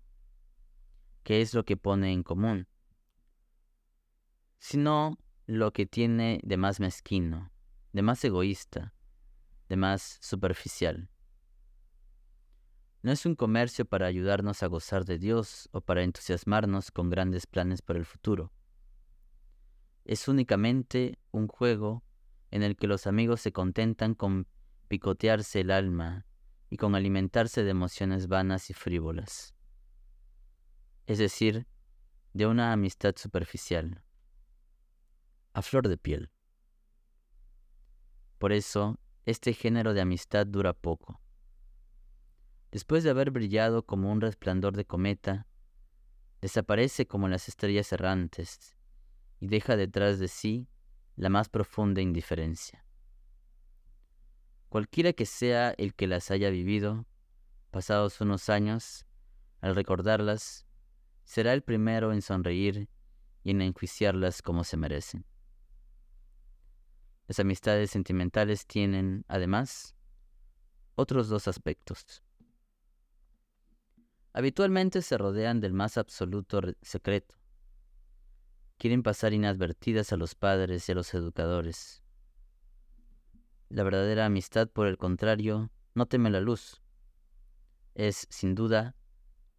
que 1.24 1.42
es 1.42 1.56
lo 1.56 1.66
que 1.66 1.76
pone 1.76 2.14
en 2.14 2.22
común, 2.22 2.68
sino 4.60 5.18
lo 5.48 5.74
que 5.74 5.88
tiene 5.88 6.40
de 6.44 6.58
más 6.58 6.80
mezquino, 6.80 7.52
de 7.92 8.04
más 8.04 8.24
egoísta, 8.24 8.94
de 9.68 9.78
más 9.78 10.20
superficial. 10.22 11.10
No 13.02 13.12
es 13.12 13.26
un 13.26 13.34
comercio 13.34 13.84
para 13.84 14.06
ayudarnos 14.06 14.62
a 14.62 14.68
gozar 14.68 15.06
de 15.06 15.18
Dios 15.18 15.70
o 15.72 15.82
para 15.82 16.04
entusiasmarnos 16.04 16.92
con 16.92 17.10
grandes 17.10 17.48
planes 17.48 17.82
para 17.82 17.98
el 17.98 18.06
futuro. 18.06 18.54
Es 20.06 20.28
únicamente 20.28 21.18
un 21.32 21.48
juego 21.48 22.04
en 22.52 22.62
el 22.62 22.76
que 22.76 22.86
los 22.86 23.08
amigos 23.08 23.42
se 23.42 23.52
contentan 23.52 24.14
con 24.14 24.46
picotearse 24.88 25.62
el 25.62 25.72
alma 25.72 26.28
y 26.70 26.78
con 26.78 26.96
alimentarse 26.96 27.64
de 27.64 27.72
emociones 27.72 28.28
vanas 28.28 28.70
y 28.70 28.74
frívolas. 28.74 29.56
Es 31.08 31.18
decir, 31.18 31.68
de 32.34 32.46
una 32.46 32.72
amistad 32.72 33.16
superficial, 33.16 34.04
a 35.54 35.62
flor 35.62 35.88
de 35.88 35.98
piel. 35.98 36.32
Por 38.38 38.54
eso, 38.54 39.00
este 39.26 39.54
género 39.54 39.94
de 39.94 40.02
amistad 40.02 40.46
dura 40.46 40.74
poco. 40.74 41.20
Después 42.72 43.04
de 43.04 43.10
haber 43.10 43.32
brillado 43.32 43.86
como 43.86 44.12
un 44.12 44.22
resplandor 44.22 44.78
de 44.78 44.86
cometa, 44.86 45.48
desaparece 46.40 47.08
como 47.08 47.28
las 47.28 47.48
estrellas 47.48 47.92
errantes 47.92 48.78
y 49.40 49.48
deja 49.48 49.76
detrás 49.76 50.20
de 50.20 50.28
sí 50.28 50.68
la 51.16 51.30
más 51.30 51.50
profunda 51.50 52.02
indiferencia. 52.02 52.86
Cualquiera 54.70 55.14
que 55.14 55.26
sea 55.26 55.72
el 55.78 55.96
que 55.96 56.06
las 56.06 56.30
haya 56.30 56.52
vivido, 56.52 57.08
pasados 57.72 58.22
unos 58.22 58.50
años, 58.50 59.06
al 59.62 59.76
recordarlas, 59.76 60.68
será 61.24 61.54
el 61.54 61.64
primero 61.64 62.14
en 62.14 62.22
sonreír 62.22 62.88
y 63.44 63.52
en 63.52 63.62
enjuiciarlas 63.62 64.44
como 64.44 64.64
se 64.64 64.78
merecen. 64.78 65.26
Las 67.28 67.40
amistades 67.40 67.90
sentimentales 67.92 68.68
tienen, 68.68 69.26
además, 69.28 69.96
otros 70.96 71.30
dos 71.30 71.48
aspectos. 71.48 72.24
Habitualmente 74.34 75.02
se 75.02 75.18
rodean 75.18 75.60
del 75.60 75.74
más 75.74 75.98
absoluto 75.98 76.62
secreto. 76.82 77.36
Quieren 78.78 79.02
pasar 79.02 79.34
inadvertidas 79.34 80.14
a 80.14 80.18
los 80.18 80.36
padres 80.36 80.88
y 80.88 80.92
a 80.92 80.96
los 80.96 81.14
educadores. 81.14 82.04
La 83.70 83.84
verdadera 83.84 84.26
amistad, 84.26 84.68
por 84.68 84.88
el 84.88 84.98
contrario, 84.98 85.72
no 85.94 86.08
teme 86.08 86.32
la 86.32 86.42
luz. 86.42 86.82
Es, 87.94 88.28
sin 88.32 88.56
duda, 88.56 88.96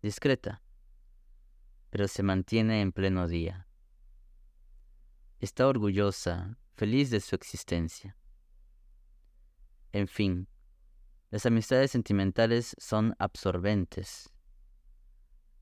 discreta, 0.03 0.63
pero 1.91 2.09
se 2.09 2.25
mantiene 2.25 2.81
en 2.81 2.91
pleno 2.91 3.29
día. 3.29 3.69
Está 5.39 5.69
orgullosa, 5.69 6.59
feliz 6.75 7.11
de 7.11 7.21
su 7.21 7.37
existencia. 7.37 8.17
En 9.93 10.09
fin, 10.09 10.49
las 11.31 11.47
amistades 11.47 11.93
sentimentales 11.93 12.75
son 12.79 13.15
absorbentes, 13.21 14.29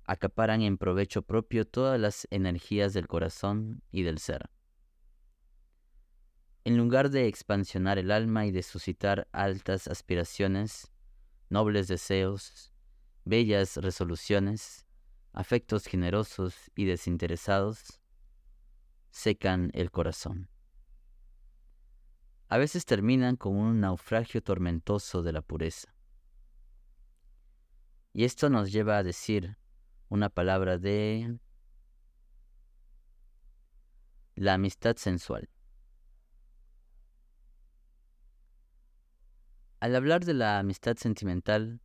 acaparan 0.04 0.62
en 0.62 0.78
provecho 0.78 1.20
propio 1.20 1.66
todas 1.66 2.00
las 2.00 2.26
energías 2.30 2.94
del 2.94 3.08
corazón 3.08 3.82
y 3.90 4.04
del 4.04 4.18
ser. 4.18 4.48
En 6.64 6.77
lugar 6.77 7.11
de 7.11 7.27
expansionar 7.27 7.99
el 7.99 8.11
alma 8.11 8.47
y 8.47 8.51
de 8.51 8.62
suscitar 8.62 9.29
altas 9.33 9.88
aspiraciones, 9.88 10.90
nobles 11.49 11.88
deseos, 11.88 12.73
bellas 13.25 13.77
resoluciones, 13.77 14.87
afectos 15.33 15.87
generosos 15.87 16.71
y 16.75 16.85
desinteresados, 16.85 18.01
secan 19.11 19.71
el 19.75 19.90
corazón. 19.90 20.49
A 22.49 22.59
veces 22.59 22.85
terminan 22.87 23.37
con 23.37 23.57
un 23.57 23.81
naufragio 23.81 24.42
tormentoso 24.42 25.23
de 25.23 25.33
la 25.33 25.42
pureza. 25.42 25.94
Y 28.12 28.25
esto 28.25 28.49
nos 28.49 28.73
lleva 28.73 28.99
a 28.99 29.03
decir, 29.03 29.59
una 30.09 30.31
palabra 30.31 30.79
de 30.79 31.38
la 34.35 34.55
amistad 34.55 34.97
sensual. 34.97 35.49
Al 39.80 39.94
hablar 39.94 40.24
de 40.24 40.34
la 40.34 40.58
amistad 40.58 40.96
sentimental, 40.96 41.80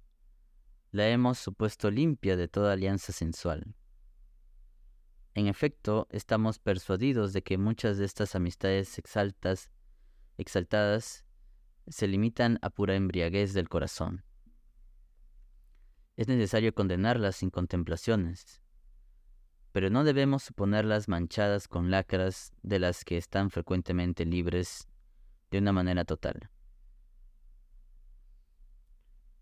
la 0.92 1.10
hemos 1.10 1.38
supuesto 1.38 1.92
limpia 1.92 2.36
de 2.36 2.48
toda 2.48 2.74
alianza 2.74 3.14
sensual. 3.14 3.76
En 5.36 5.48
efecto, 5.48 6.08
estamos 6.12 6.60
persuadidos 6.60 7.34
de 7.34 7.42
que 7.42 7.58
muchas 7.58 7.98
de 7.98 8.06
estas 8.06 8.36
amistades 8.36 8.98
exaltas, 9.00 9.72
exaltadas 10.38 11.26
se 11.88 12.08
limitan 12.08 12.60
a 12.62 12.70
pura 12.70 12.96
embriaguez 12.96 13.54
del 13.54 13.70
corazón 13.70 14.24
es 16.16 16.28
necesario 16.28 16.74
condenarlas 16.74 17.38
sin 17.38 17.50
contemplaciones, 17.50 18.62
pero 19.72 19.90
no 19.90 20.04
debemos 20.04 20.44
suponerlas 20.44 21.08
manchadas 21.08 21.68
con 21.68 21.90
lacras 21.90 22.52
de 22.62 22.80
las 22.80 23.04
que 23.04 23.18
están 23.18 23.50
frecuentemente 23.50 24.26
libres 24.26 24.88
de 25.50 25.58
una 25.58 25.72
manera 25.72 26.06
total. 26.06 26.52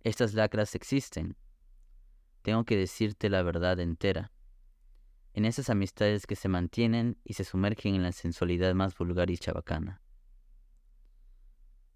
Estas 0.04 0.34
lacras 0.34 0.74
existen. 0.74 1.38
Tengo 2.42 2.66
que 2.66 2.76
decirte 2.76 3.30
la 3.30 3.44
verdad 3.44 3.80
entera. 3.80 4.32
En 5.34 5.46
esas 5.46 5.70
amistades 5.70 6.26
que 6.26 6.36
se 6.36 6.50
mantienen 6.50 7.18
y 7.24 7.34
se 7.34 7.44
sumergen 7.44 7.96
en 7.96 8.04
la 8.04 8.12
sensualidad 8.12 8.74
más 8.74 8.98
vulgar 8.98 9.30
y 9.30 9.38
chabacana. 9.38 10.02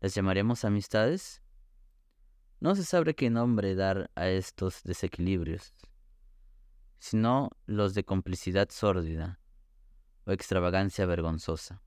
¿Las 0.02 0.14
llamaremos 0.14 0.64
amistades? 0.66 1.42
No 2.60 2.76
se 2.76 2.84
sabe 2.84 3.16
qué 3.16 3.32
nombre 3.32 3.74
dar 3.74 4.12
a 4.16 4.28
estos 4.30 4.84
desequilibrios, 4.84 5.74
sino 7.00 7.50
los 7.66 7.96
de 7.96 8.06
complicidad 8.06 8.70
sórdida 8.70 9.40
o 10.26 10.32
extravagancia 10.32 11.06
vergonzosa. 11.08 11.82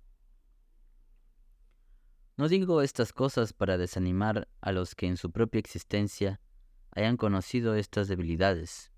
No 2.39 2.47
digo 2.47 2.83
estas 2.83 3.13
cosas 3.13 3.53
para 3.53 3.79
desanimar 3.79 4.49
a 4.61 4.71
los 4.71 4.95
que 4.95 5.09
en 5.09 5.17
su 5.17 5.33
propia 5.33 5.59
existencia 5.59 6.41
hayan 6.93 7.17
conocido 7.17 7.75
estas 7.75 8.07
debilidades. 8.07 8.93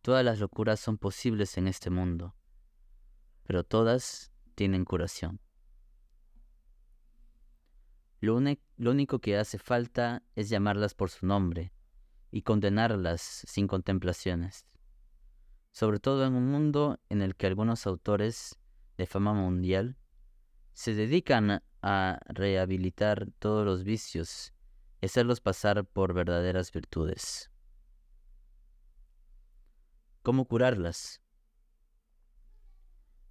Todas 0.00 0.24
las 0.24 0.40
locuras 0.40 0.80
son 0.80 0.96
posibles 0.96 1.58
en 1.58 1.68
este 1.68 1.90
mundo, 1.90 2.34
pero 3.42 3.64
todas 3.64 4.32
tienen 4.54 4.86
curación. 4.86 5.38
Lo, 8.20 8.36
único 8.36 9.18
que 9.18 9.36
hace 9.36 9.58
falta 9.58 10.22
es 10.36 10.48
llamarlas 10.48 10.94
por 10.94 11.10
su 11.10 11.26
nombre 11.26 11.70
y 12.30 12.42
condenarlas 12.42 13.20
sin 13.20 13.66
contemplaciones, 13.66 14.66
sobre 15.70 16.00
todo 16.00 16.24
en 16.24 16.34
un 16.34 16.50
mundo 16.50 16.98
en 17.10 17.20
el 17.20 17.36
que 17.36 17.46
algunos 17.46 17.86
autores 17.86 18.58
de 18.96 19.04
fama 19.04 19.34
mundial 19.34 19.98
se 20.76 20.94
dedican 20.94 21.62
a 21.80 22.20
rehabilitar 22.26 23.28
todos 23.38 23.64
los 23.64 23.82
vicios 23.82 24.52
y 25.00 25.06
hacerlos 25.06 25.40
pasar 25.40 25.86
por 25.86 26.12
verdaderas 26.12 26.70
virtudes. 26.70 27.50
¿Cómo 30.22 30.44
curarlas? 30.44 31.22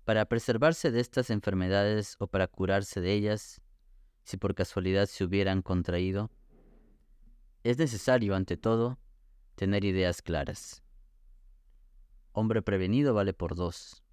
Para 0.05 0.25
preservarse 0.25 0.89
de 0.89 0.99
estas 0.99 1.29
enfermedades 1.29 2.15
o 2.17 2.25
para 2.25 2.47
curarse 2.47 2.99
de 2.99 3.13
ellas, 3.13 3.61
si 4.23 4.37
por 4.37 4.55
casualidad 4.55 5.05
se 5.05 5.23
hubieran 5.23 5.61
contraído, 5.61 6.31
es 7.63 7.77
necesario, 7.77 8.33
ante 8.33 8.57
todo, 8.57 8.97
tener 9.53 9.85
ideas 9.85 10.23
claras. 10.23 10.81
Hombre 12.31 12.63
prevenido 12.63 13.13
vale 13.13 13.33
por 13.33 13.53
dos. 13.53 14.04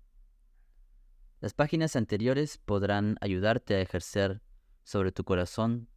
Las 1.42 1.54
páginas 1.54 1.96
anteriores 1.96 2.56
podrán 2.56 3.16
ayudarte 3.20 3.74
a 3.74 3.80
ejercer 3.80 4.40
sobre 4.84 5.10
tu 5.10 5.24
corazón 5.24 5.88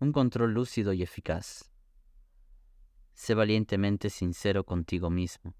un 0.00 0.10
control 0.10 0.52
lúcido 0.52 0.92
y 0.92 1.04
eficaz. 1.04 1.70
Sé 3.14 3.34
valientemente 3.34 4.10
sincero 4.10 4.64
contigo 4.64 5.08
mismo. 5.08 5.54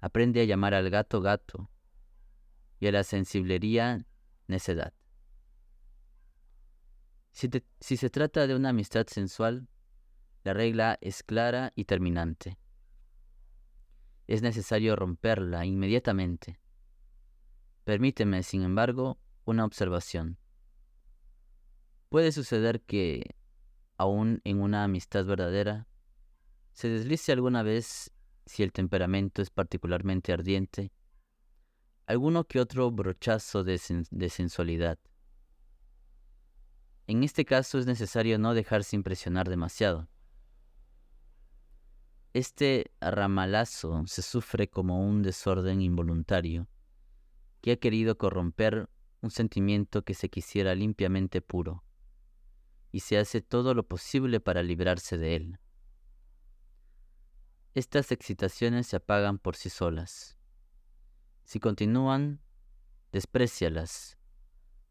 Aprende 0.00 0.40
a 0.40 0.44
llamar 0.44 0.72
al 0.72 0.88
gato 0.88 1.20
gato 1.20 1.68
y 2.78 2.86
a 2.86 2.92
la 2.92 3.02
sensiblería 3.02 4.06
necedad. 4.46 4.94
Si, 7.32 7.96
se 7.96 8.08
trata 8.08 8.46
de 8.46 8.54
una 8.54 8.68
amistad 8.68 9.08
sensual, 9.08 9.66
la 10.44 10.54
regla 10.54 10.96
es 11.00 11.24
clara 11.24 11.72
y 11.74 11.86
terminante. 11.86 12.56
Es 14.28 14.42
necesario 14.42 14.94
romperla 14.94 15.66
inmediatamente. 15.66 16.60
Permíteme, 17.86 18.42
sin 18.42 18.64
embargo, 18.64 19.16
una 19.44 19.64
observación. 19.64 20.38
Puede 22.08 22.32
suceder 22.32 22.82
que, 22.82 23.36
aun 23.96 24.40
en 24.42 24.60
una 24.60 24.82
amistad 24.82 25.24
verdadera, 25.24 25.86
se 26.72 26.88
deslice 26.88 27.30
alguna 27.30 27.62
vez, 27.62 28.12
si 28.44 28.64
el 28.64 28.72
temperamento 28.72 29.40
es 29.40 29.50
particularmente 29.50 30.32
ardiente, 30.32 30.90
alguno 32.06 32.42
que 32.44 32.58
otro 32.58 32.90
brochazo 32.90 33.64
de 33.64 33.78
sensualidad 34.30 34.98
en 37.08 37.22
este 37.22 37.44
caso 37.44 37.78
es 37.78 37.86
necesario 37.86 38.36
no 38.36 38.52
dejarse 38.52 38.96
impresionar 38.96 39.48
demasiado. 39.48 40.08
Este 42.32 42.90
ramalazo 43.00 44.02
se 44.08 44.22
sufre 44.22 44.68
como 44.68 45.06
un 45.06 45.22
desorden 45.22 45.80
involuntario 45.80 46.68
que 47.60 47.72
ha 47.72 47.76
querido 47.76 48.18
corromper 48.18 48.88
un 49.20 49.30
sentimiento 49.30 50.02
que 50.02 50.14
se 50.14 50.28
quisiera 50.28 50.74
limpiamente 50.74 51.40
puro, 51.40 51.84
y 52.92 53.00
se 53.00 53.18
hace 53.18 53.40
todo 53.40 53.74
lo 53.74 53.86
posible 53.86 54.40
para 54.40 54.62
librarse 54.62 55.18
de 55.18 55.36
él. 55.36 55.58
Estas 57.74 58.10
excitaciones 58.12 58.86
se 58.86 58.96
apagan 58.96 59.38
por 59.38 59.56
sí 59.56 59.68
solas. 59.68 60.38
Si 61.44 61.60
continúan, 61.60 62.40
desprecialas, 63.12 64.16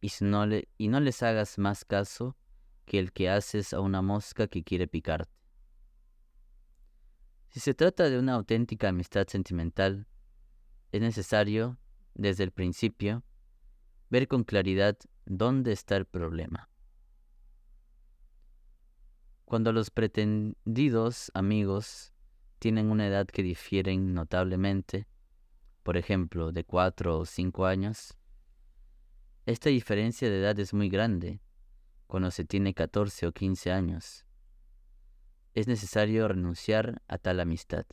y, 0.01 0.11
no 0.22 0.45
y 0.78 0.88
no 0.88 0.99
les 0.99 1.24
hagas 1.24 1.57
más 1.57 1.84
caso 1.84 2.38
que 2.86 2.99
el 2.99 3.11
que 3.11 3.30
haces 3.30 3.74
a 3.74 3.80
una 3.80 4.01
mosca 4.01 4.47
que 4.47 4.63
quiere 4.63 4.88
picarte. 4.88 5.34
Si 7.49 7.59
se 7.59 7.74
trata 7.74 8.09
de 8.09 8.20
una 8.20 8.34
auténtica 8.34 8.89
amistad 8.89 9.28
sentimental, 9.28 10.07
es 10.91 11.01
necesario, 11.01 11.80
desde 12.16 12.43
el 12.43 12.51
principio, 12.51 13.24
ver 14.09 14.28
con 14.28 14.43
claridad 14.43 14.97
dónde 15.26 15.72
está 15.72 15.95
el 15.97 16.05
problema. 16.05 16.70
Cuando 19.45 19.72
los 19.72 19.91
pretendidos 19.91 21.32
amigos 21.36 22.13
tienen 22.57 22.89
una 22.89 23.05
edad 23.05 23.28
que 23.28 23.43
difieren 23.43 24.13
notablemente, 24.13 25.07
por 25.84 25.97
ejemplo, 25.97 26.51
de 26.51 26.63
cuatro 26.63 27.20
o 27.20 27.26
cinco 27.26 27.68
años, 27.68 28.18
esta 29.45 29.70
diferencia 29.70 30.28
de 30.28 30.39
edad 30.39 30.59
es 30.59 30.74
muy 30.74 30.89
grande 30.89 31.39
cuando 32.07 32.32
se 32.32 32.45
tiene 32.45 32.74
14 32.74 33.28
o 33.28 33.32
15 33.32 33.72
años. 33.72 34.26
Es 35.53 35.68
necesario 35.68 36.28
renunciar 36.28 37.01
a 37.07 37.18
tal 37.18 37.39
amistad. 37.39 37.86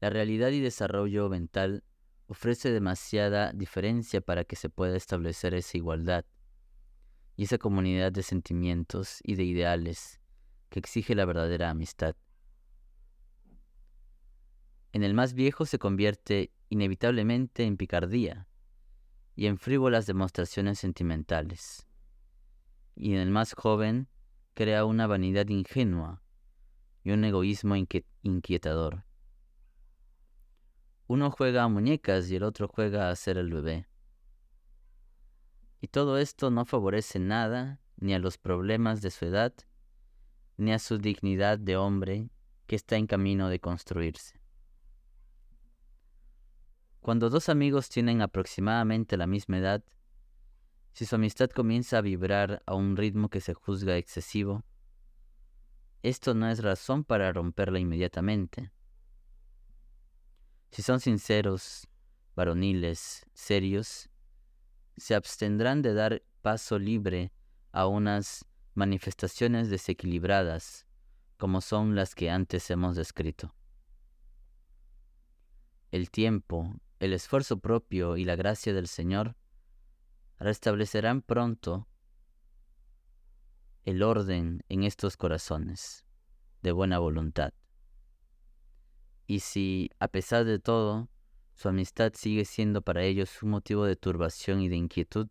La 0.00 0.10
realidad 0.10 0.50
y 0.50 0.60
desarrollo 0.60 1.28
mental 1.28 1.82
ofrece 2.28 2.70
demasiada 2.70 3.52
diferencia 3.52 4.20
para 4.20 4.44
que 4.44 4.54
se 4.54 4.68
pueda 4.68 4.96
establecer 4.96 5.54
esa 5.54 5.76
igualdad 5.76 6.24
y 7.36 7.44
esa 7.44 7.58
comunidad 7.58 8.12
de 8.12 8.22
sentimientos 8.22 9.20
y 9.22 9.34
de 9.34 9.44
ideales 9.44 10.20
que 10.68 10.78
exige 10.78 11.14
la 11.14 11.24
verdadera 11.24 11.70
amistad. 11.70 12.14
En 14.92 15.02
el 15.02 15.14
más 15.14 15.34
viejo 15.34 15.66
se 15.66 15.78
convierte 15.78 16.52
inevitablemente 16.68 17.64
en 17.64 17.76
picardía 17.76 18.46
y 19.34 19.46
en 19.46 19.58
frívolas 19.58 20.06
demostraciones 20.06 20.78
sentimentales, 20.78 21.86
y 22.96 23.14
en 23.14 23.20
el 23.20 23.30
más 23.30 23.54
joven 23.54 24.08
crea 24.54 24.84
una 24.84 25.06
vanidad 25.06 25.48
ingenua 25.48 26.22
y 27.04 27.12
un 27.12 27.24
egoísmo 27.24 27.76
inquietador. 28.22 29.07
Uno 31.08 31.30
juega 31.30 31.64
a 31.64 31.68
muñecas 31.68 32.30
y 32.30 32.36
el 32.36 32.42
otro 32.42 32.68
juega 32.68 33.08
a 33.08 33.16
ser 33.16 33.38
el 33.38 33.50
bebé. 33.50 33.86
Y 35.80 35.88
todo 35.88 36.18
esto 36.18 36.50
no 36.50 36.66
favorece 36.66 37.18
nada 37.18 37.80
ni 37.96 38.12
a 38.12 38.18
los 38.18 38.36
problemas 38.36 39.00
de 39.00 39.10
su 39.10 39.24
edad, 39.24 39.54
ni 40.58 40.70
a 40.70 40.78
su 40.78 40.98
dignidad 40.98 41.58
de 41.58 41.78
hombre 41.78 42.28
que 42.66 42.76
está 42.76 42.96
en 42.96 43.06
camino 43.06 43.48
de 43.48 43.58
construirse. 43.58 44.38
Cuando 47.00 47.30
dos 47.30 47.48
amigos 47.48 47.88
tienen 47.88 48.20
aproximadamente 48.20 49.16
la 49.16 49.26
misma 49.26 49.58
edad, 49.58 49.82
si 50.92 51.06
su 51.06 51.14
amistad 51.14 51.48
comienza 51.48 51.96
a 51.96 52.02
vibrar 52.02 52.62
a 52.66 52.74
un 52.74 52.98
ritmo 52.98 53.30
que 53.30 53.40
se 53.40 53.54
juzga 53.54 53.96
excesivo, 53.96 54.62
esto 56.02 56.34
no 56.34 56.50
es 56.50 56.62
razón 56.62 57.02
para 57.02 57.32
romperla 57.32 57.78
inmediatamente. 57.78 58.72
Si 60.70 60.82
son 60.82 61.00
sinceros, 61.00 61.88
varoniles, 62.34 63.26
serios, 63.34 64.08
se 64.96 65.14
abstendrán 65.14 65.82
de 65.82 65.94
dar 65.94 66.22
paso 66.42 66.78
libre 66.78 67.32
a 67.72 67.86
unas 67.86 68.44
manifestaciones 68.74 69.70
desequilibradas 69.70 70.86
como 71.36 71.60
son 71.60 71.94
las 71.94 72.14
que 72.14 72.30
antes 72.30 72.68
hemos 72.70 72.96
descrito. 72.96 73.54
El 75.90 76.10
tiempo, 76.10 76.74
el 76.98 77.12
esfuerzo 77.12 77.58
propio 77.60 78.16
y 78.16 78.24
la 78.24 78.36
gracia 78.36 78.74
del 78.74 78.88
Señor 78.88 79.36
restablecerán 80.38 81.22
pronto 81.22 81.88
el 83.84 84.02
orden 84.02 84.62
en 84.68 84.84
estos 84.84 85.16
corazones 85.16 86.04
de 86.62 86.72
buena 86.72 86.98
voluntad. 86.98 87.52
Y 89.30 89.40
si, 89.40 89.90
a 90.00 90.08
pesar 90.08 90.46
de 90.46 90.58
todo, 90.58 91.10
su 91.52 91.68
amistad 91.68 92.14
sigue 92.14 92.46
siendo 92.46 92.80
para 92.80 93.02
ellos 93.02 93.42
un 93.42 93.50
motivo 93.50 93.84
de 93.84 93.94
turbación 93.94 94.62
y 94.62 94.70
de 94.70 94.76
inquietud, 94.76 95.28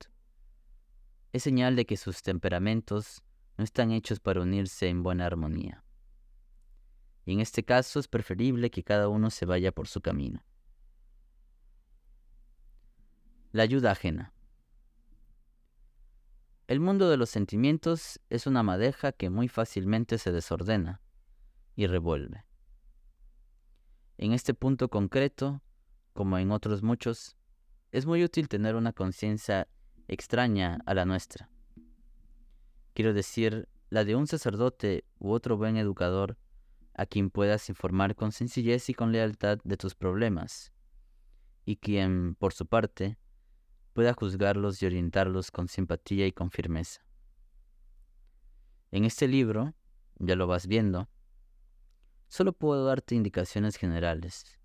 es 1.33 1.41
señal 1.41 1.75
de 1.75 1.87
que 1.87 1.97
sus 1.97 2.21
temperamentos 2.21 3.23
no 3.57 3.63
están 3.63 3.91
hechos 3.91 4.19
para 4.19 4.41
unirse 4.41 4.87
en 4.87 5.01
buena 5.01 5.25
armonía. 5.25 5.83
Y 7.25 7.33
en 7.33 7.39
este 7.39 7.65
caso 7.65 7.99
es 7.99 8.07
preferible 8.07 8.69
que 8.69 8.83
cada 8.83 9.09
uno 9.09 9.31
se 9.31 9.47
vaya 9.47 9.71
por 9.71 9.87
su 9.87 9.99
camino. 9.99 10.45
La 13.51 13.63
ayuda 13.63 13.91
ajena. 13.93 14.31
El 16.67 16.81
mundo 16.81 17.09
de 17.09 17.17
los 17.17 17.31
sentimientos 17.31 18.19
es 18.29 18.45
una 18.45 18.61
madeja 18.61 19.11
que 19.11 19.31
muy 19.31 19.47
fácilmente 19.47 20.19
se 20.19 20.31
desordena 20.31 21.01
y 21.75 21.87
revuelve. 21.87 22.46
En 24.17 24.33
este 24.33 24.55
punto 24.55 24.89
concreto, 24.89 25.61
como 26.13 26.39
en 26.39 26.51
otros 26.51 26.81
muchos, 26.81 27.37
es 27.91 28.07
muy 28.07 28.23
útil 28.23 28.49
tener 28.49 28.75
una 28.75 28.91
conciencia 28.91 29.67
extraña 30.07 30.79
a 30.85 30.93
la 30.95 31.05
nuestra. 31.05 31.51
Quiero 32.93 33.13
decir, 33.13 33.69
la 33.89 34.03
de 34.03 34.15
un 34.15 34.25
sacerdote 34.25 35.05
u 35.19 35.31
otro 35.31 35.55
buen 35.55 35.77
educador 35.77 36.37
a 36.95 37.05
quien 37.05 37.29
puedas 37.29 37.69
informar 37.69 38.15
con 38.15 38.31
sencillez 38.31 38.89
y 38.89 38.95
con 38.95 39.11
lealtad 39.11 39.59
de 39.63 39.77
tus 39.77 39.93
problemas, 39.93 40.73
y 41.63 41.75
quien, 41.75 42.33
por 42.35 42.53
su 42.53 42.65
parte, 42.65 43.19
pueda 43.93 44.13
juzgarlos 44.13 44.81
y 44.81 44.87
orientarlos 44.87 45.51
con 45.51 45.67
simpatía 45.67 46.25
y 46.25 46.31
con 46.31 46.49
firmeza. 46.49 47.01
En 48.89 49.05
este 49.05 49.27
libro, 49.27 49.75
ya 50.17 50.35
lo 50.35 50.47
vas 50.47 50.65
viendo, 50.65 51.07
Solo 52.27 52.53
puedo 52.53 52.85
darte 52.85 53.15
indicaciones 53.15 53.77
generales. 53.77 54.57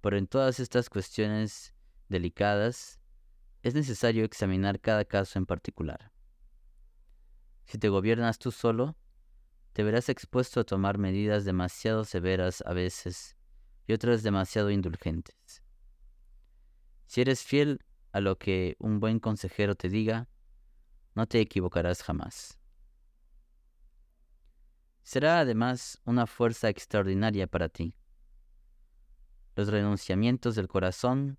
Pero 0.00 0.16
en 0.18 0.26
todas 0.26 0.60
estas 0.60 0.90
cuestiones 0.90 1.74
delicadas 2.08 3.00
es 3.62 3.74
necesario 3.74 4.24
examinar 4.24 4.80
cada 4.80 5.04
caso 5.04 5.38
en 5.38 5.46
particular. 5.46 6.12
Si 7.64 7.78
te 7.78 7.88
gobiernas 7.88 8.38
tú 8.38 8.50
solo, 8.50 8.96
te 9.72 9.82
verás 9.82 10.08
expuesto 10.08 10.60
a 10.60 10.64
tomar 10.64 10.98
medidas 10.98 11.44
demasiado 11.44 12.04
severas 12.04 12.62
a 12.66 12.72
veces 12.72 13.36
y 13.86 13.94
otras 13.94 14.22
demasiado 14.22 14.70
indulgentes. 14.70 15.62
Si 17.06 17.20
eres 17.20 17.42
fiel 17.42 17.84
a 18.12 18.20
lo 18.20 18.38
que 18.38 18.76
un 18.78 19.00
buen 19.00 19.20
consejero 19.20 19.74
te 19.74 19.88
diga, 19.88 20.28
no 21.14 21.26
te 21.26 21.40
equivocarás 21.40 22.02
jamás. 22.02 22.58
Será 25.02 25.40
además 25.40 26.00
una 26.04 26.26
fuerza 26.26 26.68
extraordinaria 26.68 27.46
para 27.46 27.68
ti. 27.68 27.94
Los 29.56 29.68
renunciamientos 29.68 30.54
del 30.54 30.68
corazón 30.68 31.38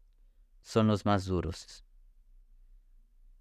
son 0.61 0.87
los 0.87 1.05
más 1.05 1.25
duros. 1.25 1.83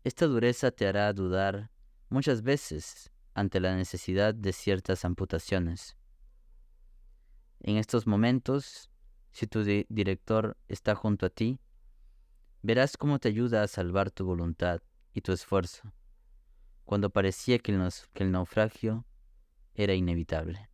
Esta 0.04 0.26
dureza 0.26 0.70
te 0.70 0.86
hará 0.86 1.12
dudar 1.12 1.70
muchas 2.08 2.42
veces 2.42 3.12
ante 3.34 3.60
la 3.60 3.76
necesidad 3.76 4.34
de 4.34 4.52
ciertas 4.52 5.04
amputaciones. 5.04 5.96
En 7.60 7.76
estos 7.76 8.06
momentos, 8.06 8.90
si 9.30 9.46
tu 9.46 9.62
director 9.62 10.56
está 10.68 10.94
junto 10.94 11.26
a 11.26 11.30
ti, 11.30 11.60
verás 12.62 12.96
cómo 12.96 13.18
te 13.18 13.28
ayuda 13.28 13.62
a 13.62 13.68
salvar 13.68 14.10
tu 14.10 14.24
voluntad 14.24 14.82
y 15.14 15.20
tu 15.20 15.32
esfuerzo, 15.32 15.92
cuando 16.84 17.10
parecía 17.10 17.58
que 17.58 17.72
el 18.14 18.32
naufragio 18.32 19.04
era 19.74 19.94
inevitable. 19.94 20.68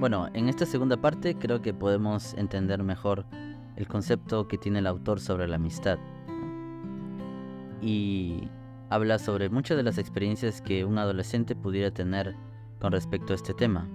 Bueno, 0.00 0.28
en 0.32 0.48
esta 0.48 0.64
segunda 0.64 0.96
parte 0.96 1.36
creo 1.36 1.60
que 1.60 1.74
podemos 1.74 2.32
entender 2.32 2.82
mejor 2.82 3.26
el 3.76 3.86
concepto 3.86 4.48
que 4.48 4.56
tiene 4.56 4.78
el 4.78 4.86
autor 4.86 5.20
sobre 5.20 5.46
la 5.46 5.56
amistad. 5.56 5.98
Y 7.82 8.48
habla 8.88 9.18
sobre 9.18 9.50
muchas 9.50 9.76
de 9.76 9.82
las 9.82 9.98
experiencias 9.98 10.62
que 10.62 10.86
un 10.86 10.96
adolescente 10.96 11.54
pudiera 11.54 11.90
tener 11.90 12.34
con 12.78 12.92
respecto 12.92 13.34
a 13.34 13.36
este 13.36 13.52
tema. 13.52 13.88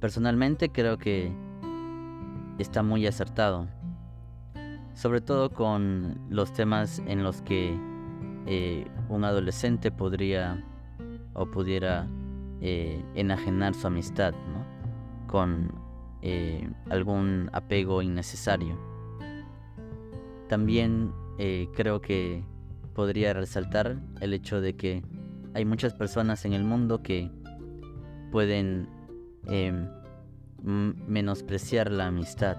Personalmente 0.00 0.70
creo 0.70 0.98
que 0.98 1.32
está 2.58 2.82
muy 2.82 3.06
acertado, 3.06 3.68
sobre 4.94 5.20
todo 5.20 5.50
con 5.50 6.18
los 6.28 6.52
temas 6.52 7.02
en 7.06 7.22
los 7.22 7.42
que 7.42 7.78
eh, 8.46 8.86
un 9.08 9.24
adolescente 9.24 9.90
podría 9.90 10.64
o 11.34 11.46
pudiera 11.46 12.08
eh, 12.60 13.04
enajenar 13.14 13.74
su 13.74 13.86
amistad 13.86 14.34
con 15.26 15.70
eh, 16.22 16.68
algún 16.90 17.50
apego 17.52 18.02
innecesario. 18.02 18.76
También 20.48 21.12
creo 21.76 22.00
que 22.00 22.42
podría 22.94 23.32
resaltar 23.32 24.00
el 24.20 24.32
hecho 24.32 24.60
de 24.60 24.74
que 24.74 25.04
hay 25.54 25.64
muchas 25.64 25.94
personas 25.94 26.44
en 26.44 26.52
el 26.52 26.64
mundo 26.64 27.00
que 27.00 27.30
pueden 28.32 28.88
em, 29.46 29.88
menospreciar 30.62 31.90
la 31.90 32.06
amistad, 32.06 32.56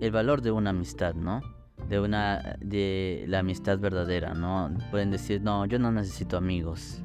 el 0.00 0.10
valor 0.10 0.42
de 0.42 0.50
una 0.50 0.70
amistad, 0.70 1.14
¿no? 1.14 1.40
De 1.88 2.00
una 2.00 2.56
de 2.60 3.24
la 3.28 3.40
amistad 3.40 3.78
verdadera, 3.78 4.34
¿no? 4.34 4.70
Pueden 4.90 5.10
decir, 5.10 5.40
"No, 5.42 5.64
yo 5.66 5.78
no 5.78 5.90
necesito 5.90 6.36
amigos." 6.36 7.02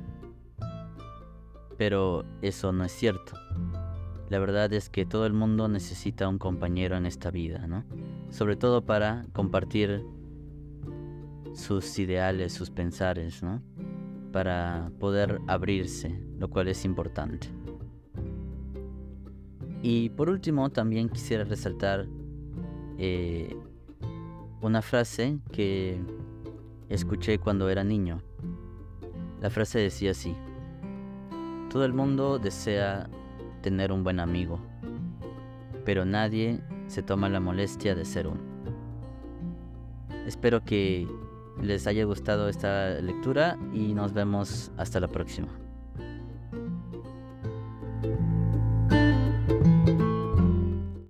Pero 1.77 2.25
eso 2.41 2.71
no 2.71 2.84
es 2.84 2.91
cierto. 2.91 3.34
La 4.29 4.39
verdad 4.39 4.71
es 4.73 4.89
que 4.89 5.05
todo 5.05 5.25
el 5.25 5.34
mundo 5.34 5.67
necesita 5.67 6.27
un 6.27 6.38
compañero 6.38 6.97
en 6.97 7.05
esta 7.05 7.31
vida, 7.31 7.67
¿no? 7.67 7.86
Sobre 8.29 8.55
todo 8.55 8.86
para 8.86 9.25
compartir 9.34 10.03
sus 11.53 11.99
ideales, 11.99 12.53
sus 12.53 12.69
pensares, 12.69 13.43
¿no? 13.43 13.61
Para 14.31 14.91
poder 14.99 15.39
abrirse, 15.47 16.19
lo 16.39 16.49
cual 16.49 16.67
es 16.67 16.86
importante. 16.86 17.47
Y 19.84 20.09
por 20.11 20.29
último, 20.29 20.69
también 20.69 21.09
quisiera 21.09 21.43
resaltar 21.43 22.07
eh, 22.97 23.53
una 24.61 24.81
frase 24.81 25.39
que 25.51 26.01
escuché 26.88 27.38
cuando 27.38 27.69
era 27.69 27.84
niño. 27.84 28.21
La 29.41 29.49
frase 29.49 29.79
decía 29.79 30.11
así, 30.11 30.34
todo 31.69 31.84
el 31.84 31.91
mundo 31.91 32.39
desea 32.39 33.09
tener 33.61 33.91
un 33.91 34.05
buen 34.05 34.21
amigo, 34.21 34.61
pero 35.84 36.05
nadie 36.05 36.61
se 36.88 37.03
toma 37.03 37.27
la 37.27 37.41
molestia 37.41 37.93
de 37.93 38.05
ser 38.05 38.27
uno. 38.27 38.39
Espero 40.25 40.63
que 40.63 41.05
les 41.61 41.88
haya 41.88 42.05
gustado 42.05 42.47
esta 42.47 43.01
lectura 43.01 43.57
y 43.73 43.93
nos 43.93 44.13
vemos 44.13 44.71
hasta 44.77 45.01
la 45.01 45.09
próxima. 45.09 45.62